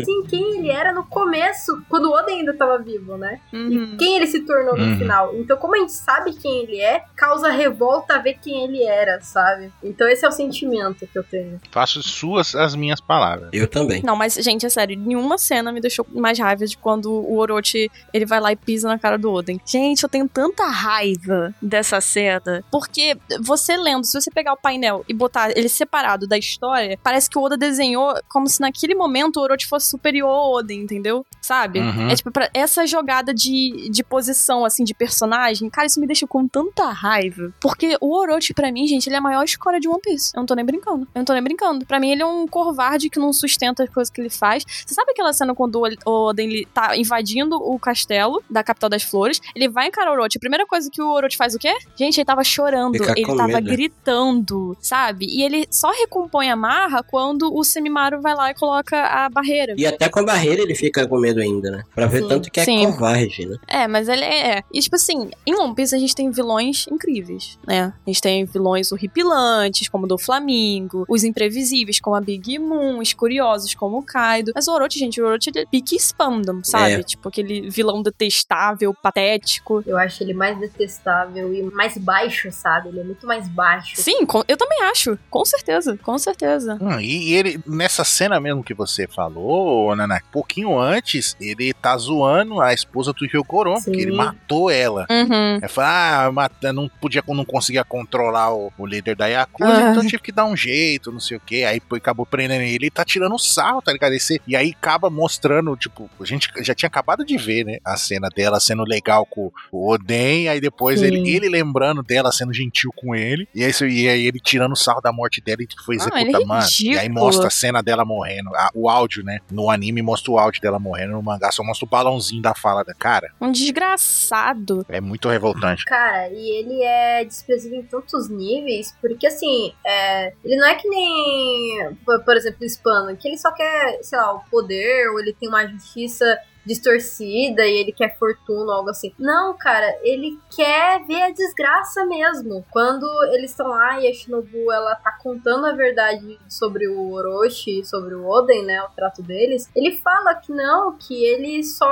[0.00, 3.40] Assim, quem ele era no começo, quando o Oden ainda tava vivo, né?
[3.52, 3.92] Uhum.
[3.94, 4.98] E quem ele se tornou no Uhum.
[4.98, 5.34] final.
[5.36, 9.72] Então, como a gente sabe quem ele é, causa revolta ver quem ele era, sabe?
[9.82, 11.60] Então, esse é o sentimento que eu tenho.
[11.70, 13.50] Faço suas as minhas palavras.
[13.52, 14.02] Eu também.
[14.02, 17.90] Não, mas, gente, é sério, nenhuma cena me deixou mais raiva de quando o Orochi,
[18.12, 19.60] ele vai lá e pisa na cara do Oden.
[19.66, 25.04] Gente, eu tenho tanta raiva dessa cena, porque você lendo, se você pegar o painel
[25.08, 29.38] e botar ele separado da história, parece que o Oda desenhou como se naquele momento
[29.38, 31.24] o Orochi fosse superior ao Oden, entendeu?
[31.40, 31.80] Sabe?
[31.80, 32.08] Uhum.
[32.08, 36.26] É tipo, pra essa jogada de, de posição, assim, de personagem, cara, isso me deixa
[36.26, 37.52] com tanta raiva.
[37.60, 40.32] Porque o Orochi, pra mim, gente, ele é a maior escória de One Piece.
[40.34, 41.02] Eu não tô nem brincando.
[41.14, 41.86] Eu não tô nem brincando.
[41.86, 44.64] Pra mim, ele é um covarde que não sustenta as coisas que ele faz.
[44.86, 49.40] Você sabe aquela cena quando o Oden tá invadindo o castelo da capital das flores?
[49.54, 50.38] Ele vai encarar o Orochi.
[50.38, 51.74] A primeira coisa que o Orochi faz o quê?
[51.96, 52.96] Gente, ele tava chorando.
[53.16, 53.70] Ele tava medo.
[53.70, 55.26] gritando, sabe?
[55.26, 59.74] E ele só recompõe a marra quando o Semimaru vai lá e coloca a barreira.
[59.76, 61.82] E até com a barreira ele fica com medo ainda, né?
[61.94, 62.28] Pra ver Sim.
[62.28, 62.86] tanto que é Sim.
[62.86, 63.56] covarde, né?
[63.66, 64.62] É, mas ele é.
[64.72, 67.92] E tipo assim, em One Piece a gente tem vilões incríveis, né?
[68.06, 72.98] A gente tem vilões horripilantes, como o do Flamingo, os imprevisíveis, como a Big Moon,
[73.00, 74.52] os curiosos, como o Kaido.
[74.54, 76.92] Mas o Orochi, gente, o Orochi ele é pique Spandam, sabe?
[76.94, 77.02] É.
[77.02, 79.82] Tipo aquele vilão detestável, patético.
[79.86, 82.88] Eu acho ele mais detestável e mais baixo, sabe?
[82.88, 83.96] Ele é muito mais baixo.
[83.96, 85.18] Sim, com- eu também acho.
[85.30, 86.78] Com certeza, com certeza.
[86.80, 91.96] Hum, e, e ele, nessa cena mesmo que você falou, Nana, pouquinho antes, ele tá
[91.96, 95.06] zoando a esposa do Ryogoro, porque ele matou ela.
[95.10, 95.58] Uhum.
[95.62, 99.90] É falar, ah, mata- não podia, não conseguia controlar o, o líder da Yakuza, Ah.
[99.90, 101.64] então tive que dar um jeito, não sei o que.
[101.64, 104.12] Aí acabou prendendo ele e tá tirando sarro, tá ligado?
[104.12, 107.78] Esse- e aí acaba mostrando, tipo, a gente já tinha acabado de ver, né?
[107.84, 111.06] A cena dela sendo legal com o Oden, aí depois Sim.
[111.06, 114.76] ele, ele lembrando dela sendo gentil com ele, e aí, isso- e aí ele tirando
[114.76, 116.66] sarro da morte dela e foi Ah, executar, ele é mano.
[116.82, 119.38] E aí mostra a cena dela morrendo, a- o áudio, né?
[119.50, 122.84] No anime mostra o áudio dela morrendo, no mangá só mostra o balãozinho da fala
[122.84, 123.32] da cara.
[123.40, 124.84] Um desgraçado.
[124.88, 125.84] É muito revoltante.
[125.86, 130.88] Cara, e ele é desprezível em tantos níveis, porque assim, é, ele não é que
[130.88, 135.18] nem, por, por exemplo, o Hispano, que ele só quer, sei lá, o poder, ou
[135.20, 139.12] ele tem uma justiça distorcida e ele quer fortuna ou algo assim.
[139.18, 142.64] Não, cara, ele quer ver a desgraça mesmo.
[142.70, 147.84] Quando eles estão lá e a Shinobu ela tá contando a verdade sobre o Orochi,
[147.84, 151.88] sobre o Oden, né, o trato deles, ele fala que não, que ele só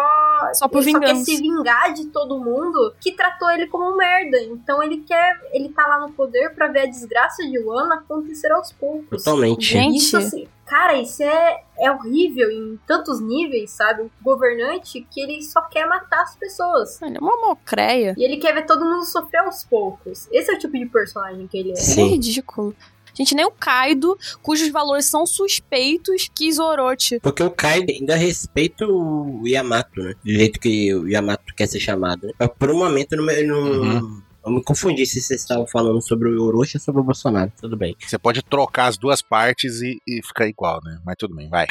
[0.55, 3.97] Só por ele só quer se vingar de todo mundo que tratou ele como um
[3.97, 4.39] merda.
[4.43, 8.53] Então ele quer, ele tá lá no poder pra ver a desgraça de Wano acontecer
[8.53, 9.25] aos poucos.
[9.25, 9.73] Totalmente.
[9.73, 9.97] Gente.
[9.97, 14.03] Isso assim, cara, isso é, é horrível em tantos níveis, sabe?
[14.03, 17.01] Um governante que ele só quer matar as pessoas.
[17.01, 18.15] Ele é uma mocreia.
[18.19, 20.29] E ele quer ver todo mundo sofrer aos poucos.
[20.31, 21.73] Esse é o tipo de personagem que ele é.
[21.73, 22.09] Ele é Sim.
[22.09, 22.75] ridículo.
[23.15, 27.19] Gente, nem o Kaido, cujos valores são suspeitos, quis Orochi.
[27.21, 30.15] Porque o Kaido ainda respeita o Yamato, né?
[30.23, 32.27] Do jeito que o Yamato quer ser chamado.
[32.27, 32.47] Né?
[32.47, 34.23] Por um momento eu não, Uhum.
[34.47, 37.53] Eu me confundi se vocês estavam falando sobre o Orochi ou sobre o Bolsonaro.
[37.61, 37.97] Tudo bem.
[37.99, 41.01] Você pode trocar as duas partes e, e ficar igual, né?
[41.05, 41.67] Mas tudo bem, vai.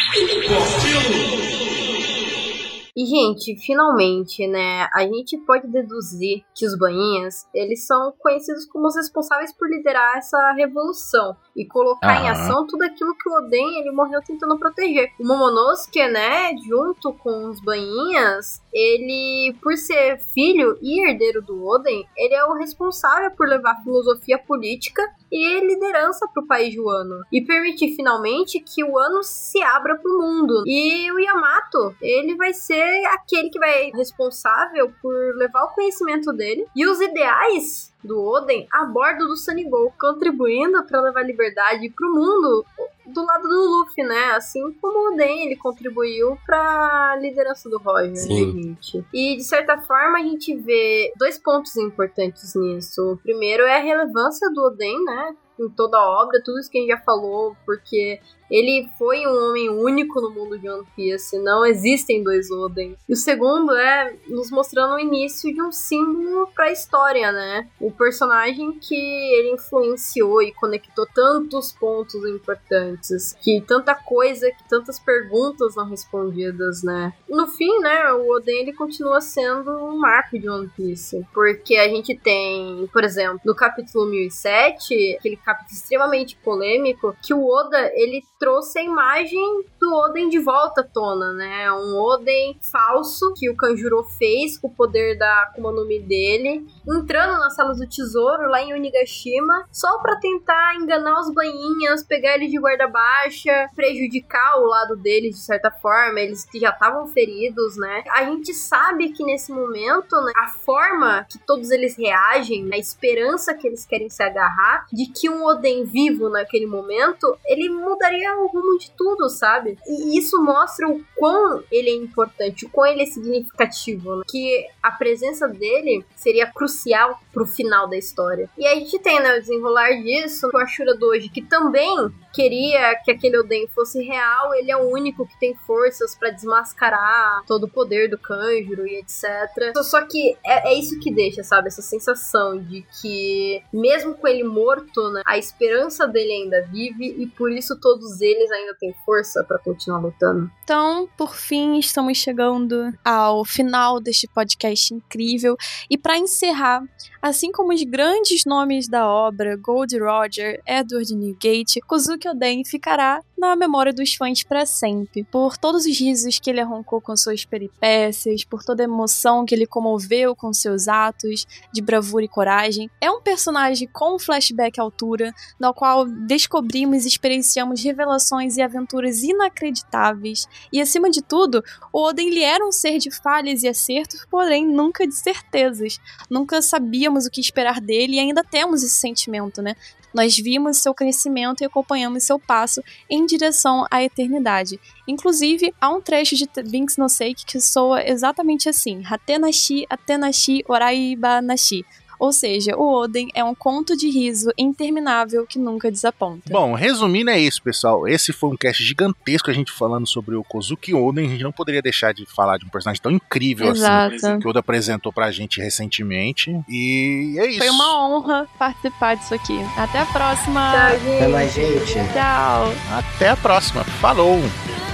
[2.95, 8.87] E, gente, finalmente, né, a gente pode deduzir que os bainhas, eles são conhecidos como
[8.87, 12.31] os responsáveis por liderar essa revolução e colocar em Aham.
[12.31, 15.11] ação tudo aquilo que o Oden, ele morreu tentando proteger.
[15.19, 22.07] O Momonosuke, né, junto com os bainhas, ele, por ser filho e herdeiro do Oden,
[22.15, 25.01] ele é o responsável por levar filosofia política
[25.35, 30.09] e liderança para o país Wano e permitir finalmente que o Wano se abra para
[30.09, 30.63] o mundo.
[30.65, 36.65] E o Yamato, ele vai ser aquele que vai responsável por levar o conhecimento dele
[36.73, 42.13] e os ideais do Oden a bordo do Sunny-Go, contribuindo para levar liberdade para o
[42.13, 42.65] mundo
[43.07, 44.31] do lado do Luffy, né?
[44.31, 48.53] Assim como o Oden ele contribuiu para a liderança do Roger, Sim.
[48.53, 49.05] né, gente?
[49.13, 53.13] E de certa forma a gente vê dois pontos importantes nisso.
[53.13, 55.35] O primeiro é a relevância do Oden, né?
[55.59, 59.49] Em toda a obra, tudo isso que a gente já falou, porque ele foi um
[59.49, 62.95] homem único no mundo de One Piece, não existem dois Oden.
[63.07, 67.67] E o segundo é nos mostrando o início de um símbolo para a história, né?
[67.79, 74.99] O personagem que ele influenciou e conectou tantos pontos importantes, que tanta coisa, que tantas
[74.99, 77.13] perguntas não respondidas, né?
[77.29, 81.87] No fim, né, o Oden ele continua sendo um marco de One Piece, porque a
[81.87, 88.23] gente tem, por exemplo, no capítulo 1007, aquele capítulo extremamente polêmico, que o Oda ele
[88.39, 91.71] trouxe a imagem do Oden de volta à tona, né?
[91.71, 96.65] Um Oden falso que o Kanjuro fez com o poder da Akuma no Mi dele,
[96.87, 102.35] entrando nas salas do tesouro lá em Onigashima, só pra tentar enganar os bainhas, pegar
[102.35, 107.07] eles de guarda baixa, prejudicar o lado deles de certa forma, eles que já estavam
[107.07, 108.03] feridos, né?
[108.09, 113.53] A gente sabe que nesse momento, né, a forma que todos eles reagem, a esperança
[113.53, 118.47] que eles querem se agarrar, de que um Oden vivo naquele momento, ele mudaria o
[118.47, 119.77] rumo de tudo, sabe?
[119.87, 124.23] E isso mostra o quão ele é importante, o quão ele é significativo, né?
[124.27, 128.49] que a presença dele seria crucial pro final da história.
[128.57, 132.11] E aí a gente tem, né, o desenrolar disso com a Shura Doji, que também
[132.35, 137.43] queria que aquele Oden fosse real, ele é o único que tem forças para desmascarar
[137.47, 139.73] todo o poder do Kanjuro e etc.
[139.81, 144.43] Só que é, é, isso que deixa, sabe, essa sensação de que mesmo com ele
[144.43, 149.43] morto, né, a esperança dele ainda vive e por isso todos eles ainda têm força
[149.43, 150.49] para continuar lutando.
[150.63, 155.55] Então, por fim, estamos chegando ao final deste podcast incrível
[155.89, 156.83] e para encerrar,
[157.21, 163.55] assim como os grandes nomes da obra, Gold Roger, Edward Newgate, Kozuki Oden ficará na
[163.55, 168.43] memória dos fãs para sempre, por todos os risos que ele arrancou com suas peripécias,
[168.43, 172.89] por toda a emoção que ele comoveu com seus atos de bravura e coragem.
[173.01, 179.23] É um personagem com flashback à altura, no qual descobrimos e experienciamos revelações e aventuras
[179.23, 184.25] inacreditáveis, e acima de tudo, o Oden ele era um ser de falhas e acertos,
[184.29, 185.99] porém nunca de certezas.
[186.29, 189.75] Nunca sabíamos o que esperar dele e ainda temos esse sentimento, né?
[190.13, 194.79] Nós vimos seu crescimento e acompanhamos seu passo em direção à eternidade.
[195.07, 201.41] Inclusive, há um trecho de Binks no Seiki que soa exatamente assim: Hatenashi, Atenashi, Oraiba
[201.41, 201.85] Nashi
[202.19, 206.43] ou seja, o Oden é um conto de riso interminável que nunca desaponta.
[206.49, 208.07] Bom, resumindo é isso, pessoal.
[208.07, 211.25] Esse foi um cast gigantesco a gente falando sobre o Kozuki Oden.
[211.25, 214.15] A gente não poderia deixar de falar de um personagem tão incrível Exato.
[214.15, 216.51] assim que o Oda apresentou pra gente recentemente.
[216.69, 217.59] E é isso.
[217.59, 219.57] Foi uma honra participar disso aqui.
[219.77, 220.71] Até a próxima.
[220.71, 221.15] Tchau, gente.
[221.15, 221.93] Até mais, gente.
[222.13, 222.73] Tchau.
[222.91, 223.83] Até a próxima.
[223.83, 224.84] Falou!